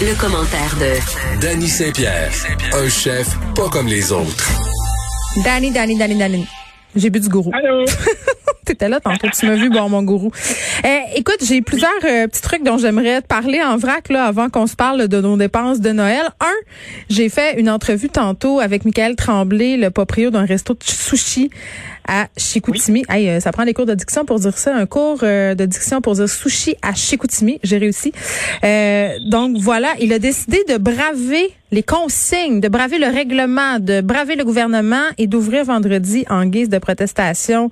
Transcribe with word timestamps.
Le, 0.00 0.14
commentaire 0.18 0.74
de 0.80 1.40
Danny 1.40 1.68
Saint-Pierre, 1.68 2.30
un 2.72 2.88
chef 2.88 3.36
pas 3.54 3.68
comme 3.68 3.86
les 3.86 4.12
autres. 4.12 4.48
Danny, 5.44 5.70
Danny, 5.70 5.98
Danny, 5.98 6.16
Danny. 6.16 6.46
J'ai 6.96 7.10
bu 7.10 7.20
du 7.20 7.28
gourou. 7.28 7.52
Allô? 7.52 7.84
T'étais 8.64 8.88
là 8.88 9.00
tantôt, 9.00 9.26
tu 9.28 9.46
m'as 9.46 9.56
vu 9.56 9.68
boire 9.68 9.88
mon 9.88 10.02
gourou. 10.02 10.30
Eh, 10.84 11.18
écoute, 11.18 11.38
j'ai 11.42 11.60
plusieurs 11.60 11.90
euh, 12.04 12.26
petits 12.28 12.42
trucs 12.42 12.62
dont 12.62 12.78
j'aimerais 12.78 13.20
te 13.20 13.26
parler 13.26 13.60
en 13.62 13.76
vrac 13.76 14.08
là 14.08 14.24
avant 14.24 14.48
qu'on 14.48 14.66
se 14.66 14.76
parle 14.76 15.08
de 15.08 15.20
nos 15.20 15.36
dépenses 15.36 15.80
de 15.80 15.90
Noël. 15.90 16.22
Un, 16.40 16.54
j'ai 17.08 17.28
fait 17.28 17.58
une 17.58 17.68
entrevue 17.68 18.08
tantôt 18.08 18.60
avec 18.60 18.84
Michael 18.84 19.16
Tremblay, 19.16 19.76
le 19.76 19.90
proprio 19.90 20.30
d'un 20.30 20.44
resto 20.44 20.74
de 20.74 20.84
sushi 20.84 21.50
à 22.06 22.28
Chicoutimi. 22.36 23.04
Hey, 23.08 23.28
euh, 23.28 23.40
ça 23.40 23.52
prend 23.52 23.64
des 23.64 23.74
cours 23.74 23.86
de 23.86 23.94
diction 23.94 24.24
pour 24.24 24.38
dire 24.40 24.56
ça, 24.56 24.74
un 24.74 24.86
cours 24.86 25.20
euh, 25.22 25.54
de 25.54 25.66
diction 25.66 26.00
pour 26.00 26.14
dire 26.14 26.28
sushi 26.28 26.76
à 26.82 26.94
Chicoutimi. 26.94 27.60
J'ai 27.62 27.78
réussi. 27.78 28.12
Euh, 28.64 29.10
donc 29.26 29.56
voilà, 29.58 29.88
il 30.00 30.12
a 30.12 30.18
décidé 30.18 30.64
de 30.68 30.76
braver 30.76 31.52
les 31.72 31.84
consignes, 31.84 32.58
de 32.58 32.66
braver 32.66 32.98
le 32.98 33.06
règlement, 33.06 33.78
de 33.78 34.00
braver 34.00 34.34
le 34.34 34.44
gouvernement 34.44 35.04
et 35.18 35.28
d'ouvrir 35.28 35.64
vendredi 35.64 36.24
en 36.28 36.44
guise 36.46 36.68
de 36.68 36.78
protestation 36.78 37.70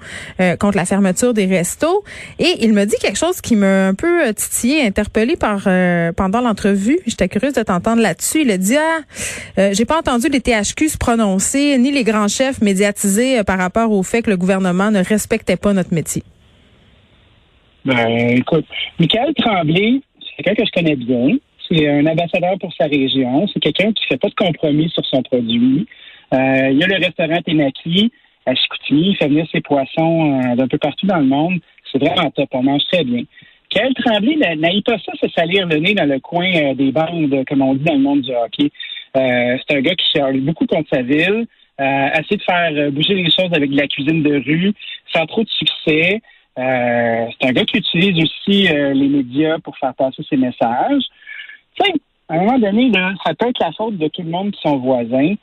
contre 0.61 0.77
la 0.77 0.85
fermeture 0.85 1.35
des 1.35 1.47
restos. 1.47 2.05
Et 2.39 2.59
il 2.61 2.75
me 2.75 2.85
dit 2.85 2.95
quelque 3.01 3.19
chose 3.19 3.41
qui 3.41 3.57
m'a 3.57 3.89
un 3.89 3.95
peu 3.95 4.33
titillé, 4.35 4.87
interpellé 4.87 5.35
par 5.35 5.67
pendant 6.15 6.41
l'entrevue. 6.41 7.01
J'étais 7.07 7.29
curieuse 7.29 7.55
de 7.55 7.63
t'entendre 7.65 8.01
là-dessus. 8.01 8.43
Il 8.43 8.53
a 8.53 8.57
dit 8.57 8.77
ah, 8.77 9.73
j'ai 9.73 9.85
pas 9.85 9.99
entendu 9.99 10.29
les 10.29 10.41
THQ 10.41 10.91
se 10.91 10.97
prononcer 10.97 11.77
ni 11.79 11.91
les 11.91 12.05
grands 12.05 12.29
chefs 12.29 12.61
médiatisés 12.61 13.43
par 13.43 13.59
rapport 13.59 13.91
au 13.91 14.05
fait 14.05 14.18
que 14.23 14.31
le 14.31 14.37
gouvernement 14.37 14.91
ne 14.91 15.03
respectait 15.03 15.57
pas 15.57 15.73
notre 15.73 15.95
métier? 15.95 16.23
Ben, 17.85 18.37
écoute, 18.37 18.67
Michael 18.99 19.35
Tremblay, 19.35 20.01
c'est 20.21 20.43
quelqu'un 20.43 20.63
que 20.63 20.67
je 20.67 20.73
connais 20.73 20.97
bien. 20.97 21.37
C'est 21.69 21.89
un 21.89 22.07
ambassadeur 22.07 22.59
pour 22.61 22.73
sa 22.75 22.85
région. 22.85 23.47
C'est 23.53 23.61
quelqu'un 23.61 23.93
qui 23.93 24.05
ne 24.05 24.09
fait 24.09 24.19
pas 24.19 24.29
de 24.29 24.35
compromis 24.35 24.91
sur 24.91 25.05
son 25.07 25.23
produit. 25.23 25.87
Euh, 26.35 26.69
il 26.71 26.79
y 26.79 26.85
a 26.85 26.87
le 26.87 27.05
restaurant 27.05 27.41
Ténaki 27.43 28.13
à 28.47 28.55
Chicoutimi. 28.55 29.11
Il 29.11 29.17
fait 29.17 29.29
venir 29.29 29.47
ses 29.53 29.61
poissons 29.61 30.41
euh, 30.41 30.57
d'un 30.57 30.69
peu 30.69 30.79
partout 30.79 31.07
dans 31.07 31.19
le 31.19 31.27
monde. 31.27 31.61
C'est 31.91 31.99
vraiment 31.99 32.31
top. 32.31 32.49
On 32.53 32.63
mange 32.63 32.83
très 32.93 33.05
bien. 33.05 33.23
Michael 33.75 33.95
Tremblay 33.95 34.37
n'aille 34.57 34.83
pas 34.83 34.97
ça 34.99 35.13
se 35.21 35.29
salir 35.35 35.67
le 35.67 35.77
nez 35.77 35.95
dans 35.95 36.09
le 36.09 36.21
coin 36.21 36.51
euh, 36.55 36.75
des 36.75 36.91
bandes, 36.91 37.45
comme 37.49 37.63
on 37.63 37.75
dit 37.75 37.85
dans 37.85 37.95
le 37.95 38.01
monde 38.01 38.23
du 38.23 38.33
hockey. 38.35 38.71
c'est 39.15 39.77
un 39.77 39.81
gars 39.81 39.95
qui 39.95 40.07
charge 40.15 40.37
beaucoup 40.39 40.67
contre 40.67 40.89
sa 40.93 41.03
ville. 41.03 41.47
Euh, 41.81 42.09
essayer 42.19 42.37
de 42.37 42.43
faire 42.43 42.73
euh, 42.73 42.91
bouger 42.91 43.15
les 43.15 43.31
choses 43.31 43.53
avec 43.53 43.71
de 43.71 43.77
la 43.77 43.87
cuisine 43.87 44.23
de 44.23 44.35
rue 44.45 44.73
sans 45.13 45.27
trop 45.27 45.45
de 45.45 45.49
succès. 45.49 46.21
Euh, 46.59 47.27
c'est 47.41 47.49
un 47.49 47.53
gars 47.53 47.65
qui 47.65 47.79
utilise 47.79 48.21
aussi 48.21 48.69
les 48.69 49.09
médias 49.09 49.59
pour 49.61 49.77
faire 49.79 49.95
passer 49.95 50.23
ses 50.29 50.37
messages. 50.37 51.05
Tu 51.81 51.93
à 52.29 52.35
un 52.35 52.41
moment 52.41 52.59
donné, 52.59 52.91
ça 53.25 53.33
peut 53.35 53.49
être 53.49 53.61
la 53.61 53.73
faute 53.73 53.97
de 53.97 54.09
tout 54.09 54.23
le 54.23 54.29
monde 54.29 54.51
qui 54.51 54.61
sont 54.61 54.77
voisins, 54.77 55.35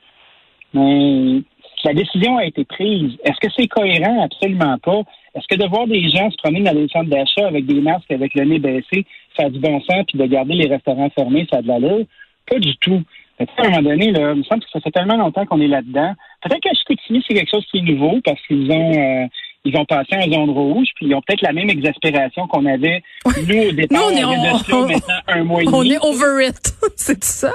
mais 0.74 1.42
la 1.84 1.94
décision 1.94 2.38
a 2.38 2.46
été 2.46 2.64
prise. 2.64 3.18
Est-ce 3.24 3.40
que 3.40 3.52
c'est 3.58 3.68
cohérent? 3.68 4.24
Absolument 4.24 4.78
pas. 4.78 5.02
Est-ce 5.34 5.48
que 5.48 5.60
de 5.60 5.68
voir 5.68 5.88
des 5.88 6.10
gens 6.10 6.30
se 6.30 6.38
promener 6.38 6.62
dans 6.62 6.74
les 6.74 6.88
centres 6.90 7.10
d'achat 7.10 7.48
avec 7.48 7.66
des 7.66 7.82
masques, 7.82 8.12
avec 8.12 8.36
le 8.36 8.44
nez 8.46 8.60
baissé, 8.60 9.06
ça 9.36 9.46
a 9.46 9.50
du 9.50 9.60
bon 9.60 9.80
sens, 9.82 10.06
puis 10.08 10.20
de 10.20 10.26
garder 10.26 10.54
les 10.54 10.68
restaurants 10.68 11.10
fermés, 11.10 11.48
ça 11.50 11.58
a 11.58 11.62
de 11.62 11.68
l'allure? 11.68 12.06
Pas 12.48 12.60
du 12.60 12.76
tout. 12.78 13.02
À 13.40 13.44
un 13.58 13.70
moment 13.70 13.82
donné, 13.82 14.12
là, 14.12 14.32
il 14.32 14.40
me 14.40 14.44
semble 14.44 14.64
que 14.64 14.70
ça 14.72 14.80
fait 14.80 14.92
tellement 14.92 15.18
longtemps 15.18 15.46
qu'on 15.46 15.60
est 15.60 15.68
là-dedans. 15.68 16.14
Peut-être 16.42 16.62
qu'à 16.62 16.74
Chicoutimi, 16.74 17.24
c'est 17.28 17.34
quelque 17.34 17.52
chose 17.52 17.66
qui 17.70 17.80
est 17.80 17.82
nouveau 17.82 18.20
parce 18.24 18.40
qu'ils 18.48 18.72
ont 18.72 18.94
euh, 18.94 19.28
ils 19.66 19.76
ont 19.78 19.86
passé 19.86 20.16
en 20.16 20.32
zone 20.32 20.52
rouge, 20.52 20.88
puis 20.96 21.08
ils 21.08 21.16
ont 21.16 21.22
peut-être 21.22 21.42
la 21.42 21.52
même 21.52 21.70
exaspération 21.70 22.48
qu'on 22.48 22.66
avait 22.66 23.04
nous 23.26 23.70
au 23.70 23.72
départ. 23.72 24.00
Nous, 24.00 24.06
on 24.06 24.18
est, 24.18 24.24
on, 24.24 24.88
maintenant 24.88 25.16
un 25.28 25.44
mois 25.44 25.62
et 25.62 25.66
demi. 25.66 25.76
On 25.76 25.84
est 25.84 25.98
over 26.06 26.48
it. 26.48 26.74
c'est 26.96 27.24
ça? 27.24 27.52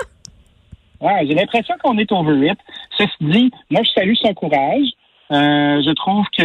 Ouais, 1.01 1.25
j'ai 1.27 1.35
l'impression 1.35 1.75
qu'on 1.83 1.97
est 1.99 2.11
over 2.13 2.51
it. 2.51 2.59
Ceci 2.99 3.13
dit, 3.21 3.51
moi, 3.71 3.83
je 3.85 3.91
salue 3.93 4.15
son 4.21 4.35
courage. 4.35 4.89
Euh, 5.33 5.81
je 5.87 5.93
trouve 5.93 6.25
que 6.37 6.43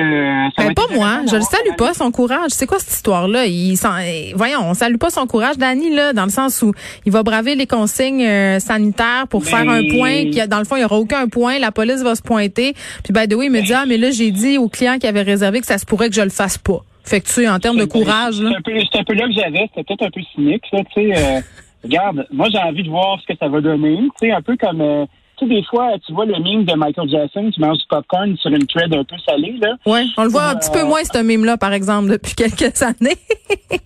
ça 0.55 0.67
ben, 0.67 0.75
pas 0.75 0.93
moi, 0.93 1.21
je 1.27 1.35
le 1.35 1.41
salue 1.41 1.75
pas 1.75 1.95
son 1.95 2.11
courage. 2.11 2.51
C'est 2.51 2.67
quoi 2.67 2.77
cette 2.77 2.93
histoire-là? 2.93 3.47
Il 3.47 3.73
eh, 3.73 4.33
voyons, 4.35 4.59
on 4.61 4.75
salue 4.75 4.97
pas 4.97 5.09
son 5.09 5.25
courage, 5.25 5.57
Danny 5.57 5.89
là, 5.89 6.13
dans 6.13 6.25
le 6.25 6.29
sens 6.29 6.61
où 6.61 6.71
il 7.03 7.11
va 7.11 7.23
braver 7.23 7.55
les 7.55 7.65
consignes 7.65 8.23
euh, 8.23 8.59
sanitaires 8.59 9.25
pour 9.27 9.43
faire 9.43 9.67
un 9.67 9.81
point 9.89 10.29
qui 10.29 10.47
dans 10.47 10.59
le 10.59 10.65
fond 10.65 10.75
il 10.75 10.83
y 10.83 10.85
aura 10.85 10.97
aucun 10.97 11.27
point, 11.27 11.57
la 11.57 11.71
police 11.71 12.03
va 12.03 12.13
se 12.13 12.21
pointer. 12.21 12.73
Puis 13.03 13.11
ben 13.11 13.25
de 13.25 13.35
oui, 13.35 13.47
il 13.47 13.51
me 13.51 13.61
dit 13.61 13.73
ah 13.73 13.85
mais 13.87 13.97
là 13.97 14.11
j'ai 14.11 14.29
dit 14.29 14.59
au 14.59 14.69
client 14.69 14.99
qui 14.99 15.07
avait 15.07 15.23
réservé 15.23 15.61
que 15.61 15.65
ça 15.65 15.79
se 15.79 15.85
pourrait 15.85 16.09
que 16.09 16.15
je 16.15 16.21
le 16.21 16.29
fasse 16.29 16.59
pas. 16.59 16.81
Fait 17.03 17.21
que 17.21 17.25
tu 17.25 17.33
sais 17.33 17.49
en 17.49 17.57
termes 17.57 17.77
de 17.77 17.85
courage 17.85 18.39
là. 18.39 18.51
C'est 18.51 18.99
un, 18.99 19.03
peu 19.03 19.13
là 19.13 19.25
que 19.25 19.33
j'avais, 19.33 19.67
c'était 19.69 19.83
peut-être 19.83 20.05
un 20.05 20.11
peu 20.11 20.21
cynique 20.35 20.63
ça, 20.69 20.77
tu 20.93 21.01
sais. 21.01 21.17
Euh, 21.17 21.41
regarde, 21.83 22.27
moi 22.31 22.49
j'ai 22.51 22.59
envie 22.59 22.83
de 22.83 22.89
voir 22.89 23.19
ce 23.19 23.33
que 23.33 23.39
ça 23.39 23.47
va 23.47 23.61
donner, 23.61 23.97
tu 24.19 24.27
sais 24.27 24.31
un 24.31 24.43
peu 24.43 24.55
comme 24.57 25.07
tu 25.37 25.47
sais, 25.47 25.55
des 25.55 25.63
fois, 25.63 25.93
tu 26.05 26.13
vois 26.13 26.25
le 26.25 26.33
meme 26.39 26.65
de 26.65 26.73
Michael 26.75 27.09
Jackson 27.09 27.49
qui 27.51 27.59
mange 27.59 27.77
du 27.77 27.85
popcorn 27.89 28.35
sur 28.37 28.51
une 28.51 28.65
thread 28.67 28.93
un 28.93 29.03
peu 29.03 29.15
salée, 29.27 29.55
là. 29.59 29.75
Oui, 29.85 30.11
on 30.17 30.23
le 30.23 30.29
voit 30.29 30.49
un 30.49 30.55
petit 30.55 30.71
peu 30.71 30.79
euh, 30.79 30.85
moins, 30.85 31.03
ce 31.03 31.17
meme-là, 31.17 31.57
par 31.57 31.73
exemple, 31.73 32.09
depuis 32.09 32.33
quelques 32.35 32.81
années. 32.81 33.17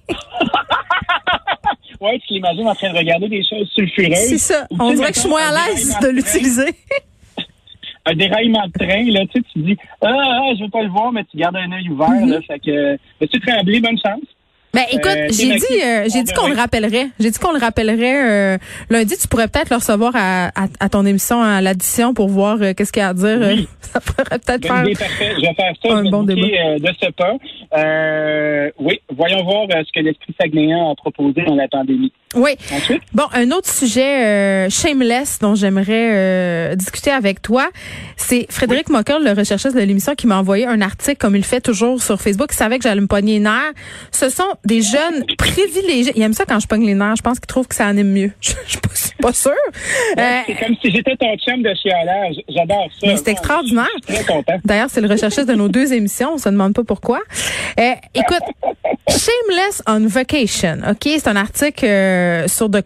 oui, 2.01 2.19
tu 2.27 2.33
l'imagines 2.33 2.67
en 2.67 2.75
train 2.75 2.91
de 2.91 2.97
regarder 2.97 3.29
des 3.29 3.43
choses 3.43 3.69
sulfureuses. 3.73 4.17
C'est 4.17 4.37
ça. 4.37 4.67
on 4.79 4.93
dirait 4.93 5.09
que 5.09 5.15
je 5.15 5.21
suis 5.21 5.29
moins 5.29 5.47
à 5.49 5.69
l'aise 5.69 5.97
de 6.01 6.09
l'utiliser. 6.09 6.75
un 8.05 8.15
déraillement 8.15 8.67
de 8.67 8.85
train, 8.85 9.03
là, 9.11 9.25
tu 9.27 9.39
sais, 9.39 9.45
tu 9.53 9.59
dis, 9.59 9.77
ah, 10.01 10.07
ah, 10.09 10.51
je 10.57 10.63
veux 10.63 10.69
pas 10.69 10.83
le 10.83 10.89
voir, 10.89 11.11
mais 11.11 11.23
tu 11.25 11.37
gardes 11.37 11.57
un 11.57 11.71
œil 11.71 11.89
ouvert, 11.89 12.09
mm-hmm. 12.09 12.29
là. 12.29 12.41
Fait 12.41 12.59
que, 12.59 12.97
tu 13.25 13.39
trembler, 13.39 13.79
bonne 13.79 13.99
chance. 13.99 14.21
Ben 14.73 14.83
écoute, 14.91 15.07
euh, 15.07 15.27
j'ai 15.31 15.55
dit 15.55 15.83
euh, 15.83 16.05
j'ai 16.13 16.21
dit 16.21 16.31
qu'on 16.33 16.47
le 16.47 16.55
rappellerait. 16.55 17.07
J'ai 17.19 17.31
dit 17.31 17.39
qu'on 17.39 17.53
le 17.53 17.59
rappellerait 17.59 18.55
euh, 18.55 18.57
lundi. 18.89 19.15
Tu 19.17 19.27
pourrais 19.27 19.47
peut-être 19.47 19.71
le 19.71 19.77
recevoir 19.77 20.11
à, 20.15 20.51
à, 20.79 20.89
ton 20.89 21.05
émission 21.07 21.41
à 21.41 21.59
l'addition 21.59 22.13
pour 22.13 22.29
voir 22.29 22.59
qu'est-ce 22.59 22.91
qu'il 22.91 23.01
y 23.01 23.03
a 23.03 23.09
à 23.09 23.13
dire. 23.15 23.39
Oui. 23.41 23.67
ça 23.81 23.99
pourrait 23.99 24.25
peut-être 24.25 24.61
ben, 24.61 24.85
faire. 24.85 25.07
Parfait. 25.07 25.33
Je 25.35 25.41
vais 25.41 25.53
faire 25.55 25.73
ça. 25.83 25.93
Un 25.95 26.03
bon 26.09 26.23
débat. 26.23 26.41
de 26.41 26.91
ce 27.01 27.09
pas. 27.11 27.33
oui, 28.79 29.01
voyons 29.15 29.43
voir 29.43 29.67
ce 29.69 29.91
que 29.91 30.05
l'esprit 30.05 30.35
sagnéant 30.39 30.91
a 30.91 30.95
proposé 30.95 31.43
dans 31.45 31.55
la 31.55 31.67
pandémie. 31.67 32.13
Oui. 32.35 32.51
Bon, 33.13 33.23
un 33.33 33.51
autre 33.51 33.69
sujet 33.69 34.69
shameless 34.69 35.39
dont 35.39 35.55
j'aimerais 35.55 36.75
discuter 36.75 37.11
avec 37.11 37.41
toi, 37.41 37.69
c'est 38.17 38.45
Frédéric 38.51 38.87
oui. 38.89 38.95
le 39.07 39.31
recherchiste 39.31 39.75
de 39.75 39.81
l'émission, 39.81 40.13
qui 40.15 40.27
m'a 40.27 40.37
envoyé 40.37 40.65
un 40.67 40.81
article 40.81 41.17
comme 41.17 41.35
il 41.35 41.43
fait 41.43 41.61
toujours 41.61 42.01
sur 42.01 42.21
Facebook. 42.21 42.49
Il 42.51 42.55
savait 42.55 42.77
que 42.77 42.83
j'allais 42.83 43.01
me 43.01 43.07
pogner 43.07 43.33
les 43.33 43.39
nerfs. 43.39 43.73
Ce 44.11 44.29
sont 44.29 44.49
des 44.65 44.81
jeunes 44.81 45.25
privilégiés. 45.37 46.13
Il 46.15 46.21
aime 46.21 46.33
ça 46.33 46.45
quand 46.45 46.59
je 46.59 46.67
pogne 46.67 46.85
les 46.85 46.93
nerfs. 46.93 47.15
Je 47.17 47.21
pense 47.21 47.39
qu'il 47.39 47.47
trouve 47.47 47.67
que 47.67 47.75
ça 47.75 47.87
anime 47.87 48.11
mieux. 48.11 48.31
Je, 48.41 48.51
suis 48.69 49.15
pas, 49.21 49.33
sûre. 49.33 49.51
Euh, 50.17 50.39
c'est 50.45 50.55
comme 50.55 50.75
si 50.81 50.91
j'étais 50.91 51.15
ton 51.15 51.35
chum 51.37 51.61
de 51.61 51.73
chialage. 51.73 52.35
J'adore 52.47 52.87
ça. 52.99 53.07
Mais 53.07 53.17
c'est 53.17 53.29
extraordinaire. 53.29 53.87
D'ailleurs, 54.63 54.89
c'est 54.89 55.01
le 55.01 55.07
recherchiste 55.07 55.47
de 55.47 55.53
nos 55.53 55.67
deux 55.67 55.93
émissions. 55.93 56.33
On 56.33 56.37
se 56.37 56.49
demande 56.49 56.73
pas 56.73 56.83
pourquoi. 56.83 57.19
Euh, 57.79 57.93
écoute, 58.13 58.43
Shameless 59.09 59.83
on 59.87 60.07
Vacation. 60.07 60.79
OK? 60.89 61.03
C'est 61.03 61.27
un 61.27 61.35
article 61.35 61.85
euh, 62.19 62.47
sur 62.47 62.69
de, 62.69 62.83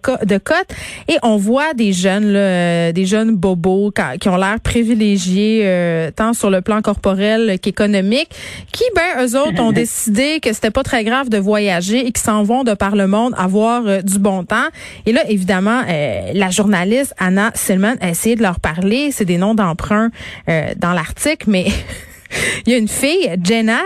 et 1.07 1.17
on 1.23 1.37
voit 1.37 1.73
des 1.73 1.93
jeunes, 1.93 2.31
là, 2.31 2.91
des 2.91 3.05
jeunes 3.05 3.35
bobos 3.35 3.91
qui 4.19 4.29
ont 4.29 4.37
l'air 4.37 4.59
privilégiés 4.61 6.11
tant 6.15 6.33
sur 6.33 6.49
le 6.49 6.61
plan 6.61 6.81
corporel 6.81 7.57
qu'économique 7.59 8.29
qui, 8.71 8.83
ben, 8.95 9.25
eux 9.25 9.37
autres 9.37 9.61
ont 9.61 9.71
décidé 9.83 10.39
que 10.39 10.53
c'était 10.53 10.71
pas 10.71 10.83
très 10.83 11.03
grave 11.03 11.29
de 11.29 11.37
voyager 11.37 12.05
et 12.05 12.11
qui 12.11 12.21
s'en 12.21 12.43
vont 12.43 12.63
de 12.63 12.73
par 12.73 12.95
le 12.95 13.07
monde 13.07 13.33
avoir 13.37 13.85
euh, 13.85 14.01
du 14.01 14.19
bon 14.19 14.43
temps. 14.43 14.67
Et 15.05 15.11
là, 15.11 15.21
évidemment, 15.29 15.81
euh, 15.87 16.31
la 16.33 16.49
journaliste 16.49 17.13
Anna 17.17 17.51
Silman 17.55 17.97
a 18.01 18.09
essayé 18.09 18.35
de 18.35 18.41
leur 18.41 18.59
parler. 18.59 19.11
C'est 19.11 19.25
des 19.25 19.37
noms 19.37 19.55
d'emprunt 19.55 20.09
euh, 20.49 20.73
dans 20.77 20.93
l'article, 20.93 21.45
mais 21.49 21.67
il 22.65 22.71
y 22.71 22.75
a 22.75 22.77
une 22.77 22.87
fille, 22.87 23.29
Jenna, 23.43 23.79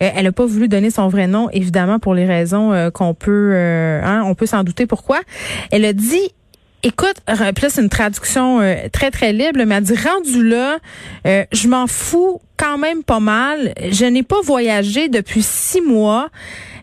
elle 0.00 0.24
n'a 0.24 0.32
pas 0.32 0.46
voulu 0.46 0.68
donner 0.68 0.90
son 0.90 1.08
vrai 1.08 1.26
nom, 1.26 1.48
évidemment, 1.50 1.98
pour 1.98 2.14
les 2.14 2.26
raisons 2.26 2.90
qu'on 2.92 3.14
peut, 3.14 3.54
hein, 3.54 4.22
on 4.26 4.34
peut 4.34 4.46
s'en 4.46 4.64
douter 4.64 4.86
pourquoi. 4.86 5.20
Elle 5.70 5.84
a 5.84 5.92
dit 5.92 6.30
Écoute, 6.82 7.14
puis 7.26 7.62
là, 7.62 7.70
c'est 7.70 7.80
une 7.80 7.88
traduction 7.88 8.60
très, 8.92 9.10
très 9.10 9.32
libre, 9.32 9.60
mais 9.64 9.74
elle 9.74 9.84
dit, 9.84 9.94
rendu 9.94 10.46
là, 10.46 10.78
je 11.24 11.68
m'en 11.68 11.86
fous 11.86 12.40
quand 12.56 12.78
même 12.78 13.02
pas 13.02 13.20
mal. 13.20 13.72
Je 13.90 14.04
n'ai 14.04 14.22
pas 14.22 14.40
voyagé 14.42 15.08
depuis 15.08 15.42
six 15.42 15.80
mois. 15.80 16.28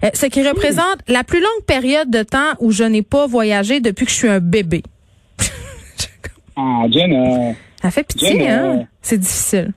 Euh, 0.03 0.09
ce 0.13 0.25
qui 0.25 0.47
représente 0.47 0.97
la 1.07 1.23
plus 1.23 1.39
longue 1.39 1.65
période 1.67 2.09
de 2.09 2.23
temps 2.23 2.53
où 2.59 2.71
je 2.71 2.83
n'ai 2.83 3.03
pas 3.03 3.27
voyagé 3.27 3.79
depuis 3.79 4.05
que 4.05 4.11
je 4.11 4.17
suis 4.17 4.27
un 4.27 4.39
bébé. 4.39 4.83
ah, 6.55 6.83
Jenna. 6.89 7.53
Ça 7.81 7.91
fait 7.91 8.03
pitié, 8.03 8.49
hein? 8.49 8.87
C'est 9.01 9.17
difficile. 9.17 9.73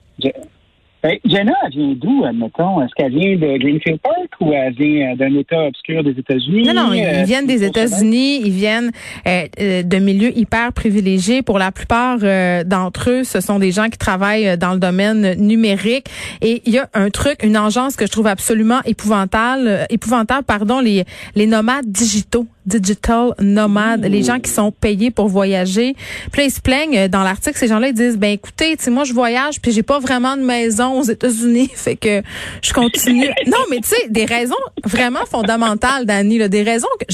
Ben, 1.04 1.18
Jenna, 1.26 1.52
elle 1.66 1.72
vient 1.72 1.94
d'où, 1.98 2.24
admettons? 2.24 2.80
Est-ce 2.80 2.94
qu'elle 2.96 3.12
vient 3.12 3.36
de 3.36 3.58
Greenfield 3.58 4.00
Park 4.00 4.30
ou 4.40 4.54
elle 4.54 4.72
vient 4.72 5.12
euh, 5.12 5.16
d'un 5.16 5.38
État 5.38 5.66
obscur 5.66 6.02
des 6.02 6.12
États-Unis? 6.12 6.62
Non, 6.62 6.72
non, 6.72 6.94
ils 6.94 7.04
euh, 7.04 7.24
viennent 7.24 7.46
des 7.46 7.62
États-Unis, 7.62 8.40
ils 8.42 8.52
viennent 8.52 8.90
euh, 9.26 9.82
de 9.82 9.96
milieux 9.98 10.34
hyper 10.34 10.72
privilégiés. 10.72 11.42
Pour 11.42 11.58
la 11.58 11.72
plupart 11.72 12.20
d'entre 12.64 13.10
eux, 13.10 13.22
ce 13.22 13.42
sont 13.42 13.58
des 13.58 13.70
gens 13.70 13.90
qui 13.90 13.98
travaillent 13.98 14.56
dans 14.56 14.72
le 14.72 14.78
domaine 14.78 15.34
numérique. 15.34 16.06
Et 16.40 16.62
il 16.64 16.72
y 16.72 16.78
a 16.78 16.88
un 16.94 17.10
truc, 17.10 17.42
une 17.42 17.58
engeance 17.58 17.96
que 17.96 18.06
je 18.06 18.10
trouve 18.10 18.26
absolument 18.26 18.80
épouvantable, 18.86 19.86
épouvantable, 19.90 20.44
pardon, 20.44 20.80
les, 20.80 21.04
les 21.34 21.46
nomades 21.46 21.84
digitaux. 21.84 22.46
Digital 22.66 23.34
nomades, 23.40 24.04
les 24.04 24.22
gens 24.22 24.40
qui 24.40 24.50
sont 24.50 24.72
payés 24.72 25.10
pour 25.10 25.28
voyager. 25.28 25.94
Puis 26.32 26.40
là, 26.40 26.44
ils 26.46 26.50
se 26.50 26.60
plaignent 26.60 26.96
euh, 26.96 27.08
dans 27.08 27.22
l'article, 27.22 27.58
ces 27.58 27.68
gens-là, 27.68 27.88
ils 27.88 27.94
disent, 27.94 28.16
ben 28.16 28.30
écoutez, 28.30 28.76
tu 28.76 28.90
moi, 28.90 29.04
je 29.04 29.12
voyage, 29.12 29.60
puis 29.60 29.72
j'ai 29.72 29.82
pas 29.82 29.98
vraiment 29.98 30.36
de 30.36 30.42
maison 30.42 31.00
aux 31.00 31.04
États-Unis, 31.04 31.70
fait 31.74 31.96
que 31.96 32.22
je 32.62 32.72
continue. 32.72 33.28
non, 33.46 33.58
mais 33.70 33.80
tu 33.80 33.88
sais, 33.88 34.08
des 34.08 34.24
raisons 34.24 34.54
vraiment 34.84 35.24
fondamentales, 35.26 36.06
Dani, 36.06 36.38
là, 36.38 36.48
des 36.48 36.62
raisons 36.62 36.88
que 36.98 37.06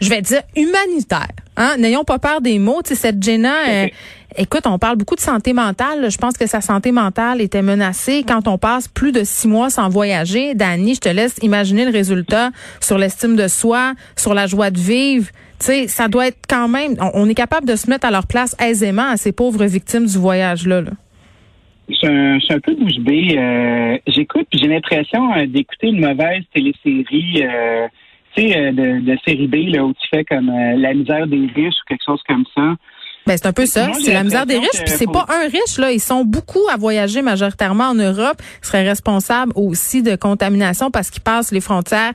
je 0.00 0.08
vais 0.08 0.22
dire 0.22 0.42
humanitaires. 0.56 1.28
Hein? 1.56 1.76
N'ayons 1.78 2.04
pas 2.04 2.18
peur 2.18 2.40
des 2.40 2.58
mots. 2.58 2.82
Tu 2.82 2.90
sais, 2.90 2.94
cette 2.94 3.22
Jenna, 3.22 3.54
euh, 3.68 3.86
écoute, 4.36 4.62
on 4.66 4.78
parle 4.78 4.96
beaucoup 4.96 5.16
de 5.16 5.20
santé 5.20 5.52
mentale. 5.52 6.10
Je 6.10 6.18
pense 6.18 6.36
que 6.36 6.46
sa 6.46 6.60
santé 6.60 6.92
mentale 6.92 7.40
était 7.40 7.62
menacée 7.62 8.24
quand 8.26 8.46
on 8.46 8.58
passe 8.58 8.86
plus 8.88 9.12
de 9.12 9.24
six 9.24 9.48
mois 9.48 9.70
sans 9.70 9.88
voyager. 9.88 10.54
Dani, 10.54 10.94
je 10.94 11.00
te 11.00 11.08
laisse 11.08 11.38
imaginer 11.42 11.84
le 11.84 11.90
résultat 11.90 12.50
sur 12.80 12.98
l'estime 12.98 13.36
de 13.36 13.48
soi, 13.48 13.94
sur 14.16 14.34
la 14.34 14.46
joie 14.46 14.70
de 14.70 14.78
vivre. 14.78 15.26
Tu 15.58 15.66
sais, 15.66 15.88
ça 15.88 16.06
doit 16.06 16.28
être 16.28 16.38
quand 16.48 16.68
même. 16.68 16.94
On, 17.14 17.28
est 17.28 17.34
capable 17.34 17.66
de 17.66 17.74
se 17.74 17.90
mettre 17.90 18.06
à 18.06 18.12
leur 18.12 18.28
place 18.28 18.54
aisément 18.60 19.10
à 19.10 19.16
ces 19.16 19.32
pauvres 19.32 19.64
victimes 19.64 20.06
du 20.06 20.16
voyage-là. 20.16 20.82
Là. 20.82 20.90
C'est 22.00 22.54
un, 22.54 22.60
peu 22.60 22.74
bouche 22.74 22.98
bée. 23.00 23.36
Euh, 23.36 23.98
j'écoute, 24.06 24.46
j'ai 24.52 24.68
l'impression 24.68 25.34
euh, 25.34 25.46
d'écouter 25.46 25.88
une 25.88 26.00
mauvaise 26.00 26.44
télésérie. 26.54 27.42
Euh, 28.38 28.72
de, 28.72 29.00
de, 29.00 29.18
série 29.26 29.46
B, 29.46 29.74
là, 29.74 29.84
où 29.84 29.92
tu 29.92 30.08
fais 30.10 30.24
comme 30.24 30.48
euh, 30.48 30.76
la 30.76 30.94
misère 30.94 31.26
des 31.26 31.48
riches 31.54 31.74
ou 31.74 31.88
quelque 31.88 32.04
chose 32.04 32.20
comme 32.28 32.44
ça. 32.54 32.74
Ben, 33.26 33.36
c'est 33.36 33.46
un 33.46 33.52
peu 33.52 33.66
ça. 33.66 33.90
C'est 33.92 34.14
la 34.14 34.24
misère 34.24 34.46
des 34.46 34.58
riches. 34.58 34.82
Puis 34.84 34.94
c'est 34.96 35.10
pas 35.10 35.26
un 35.28 35.48
riche, 35.48 35.76
là. 35.78 35.92
Ils 35.92 36.00
sont 36.00 36.24
beaucoup 36.24 36.66
à 36.72 36.76
voyager 36.76 37.20
majoritairement 37.20 37.88
en 37.88 37.94
Europe. 37.94 38.40
Ils 38.62 38.66
seraient 38.66 38.88
responsables 38.88 39.52
aussi 39.54 40.02
de 40.02 40.16
contamination 40.16 40.90
parce 40.90 41.10
qu'ils 41.10 41.22
passent 41.22 41.52
les 41.52 41.60
frontières 41.60 42.14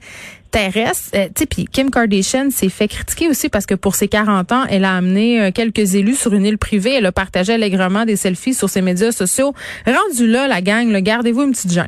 terrestres. 0.50 1.10
Euh, 1.16 1.28
puis 1.50 1.66
Kim 1.66 1.92
Kardashian 1.92 2.50
s'est 2.52 2.70
fait 2.70 2.88
critiquer 2.88 3.28
aussi 3.28 3.50
parce 3.50 3.66
que 3.66 3.76
pour 3.76 3.96
ses 3.96 4.08
40 4.08 4.52
ans, 4.52 4.64
elle 4.70 4.86
a 4.86 4.96
amené 4.96 5.42
euh, 5.42 5.52
quelques 5.52 5.96
élus 5.96 6.16
sur 6.16 6.34
une 6.34 6.46
île 6.46 6.58
privée. 6.58 6.94
Elle 6.94 7.06
a 7.06 7.12
partagé 7.12 7.54
allègrement 7.54 8.06
des 8.06 8.16
selfies 8.16 8.54
sur 8.54 8.70
ses 8.70 8.82
médias 8.82 9.12
sociaux. 9.12 9.54
Rendu 9.86 10.28
là, 10.28 10.48
la 10.48 10.62
gang, 10.62 10.92
gardez-vous 10.96 11.44
une 11.44 11.52
petite 11.52 11.74
gêne. 11.74 11.88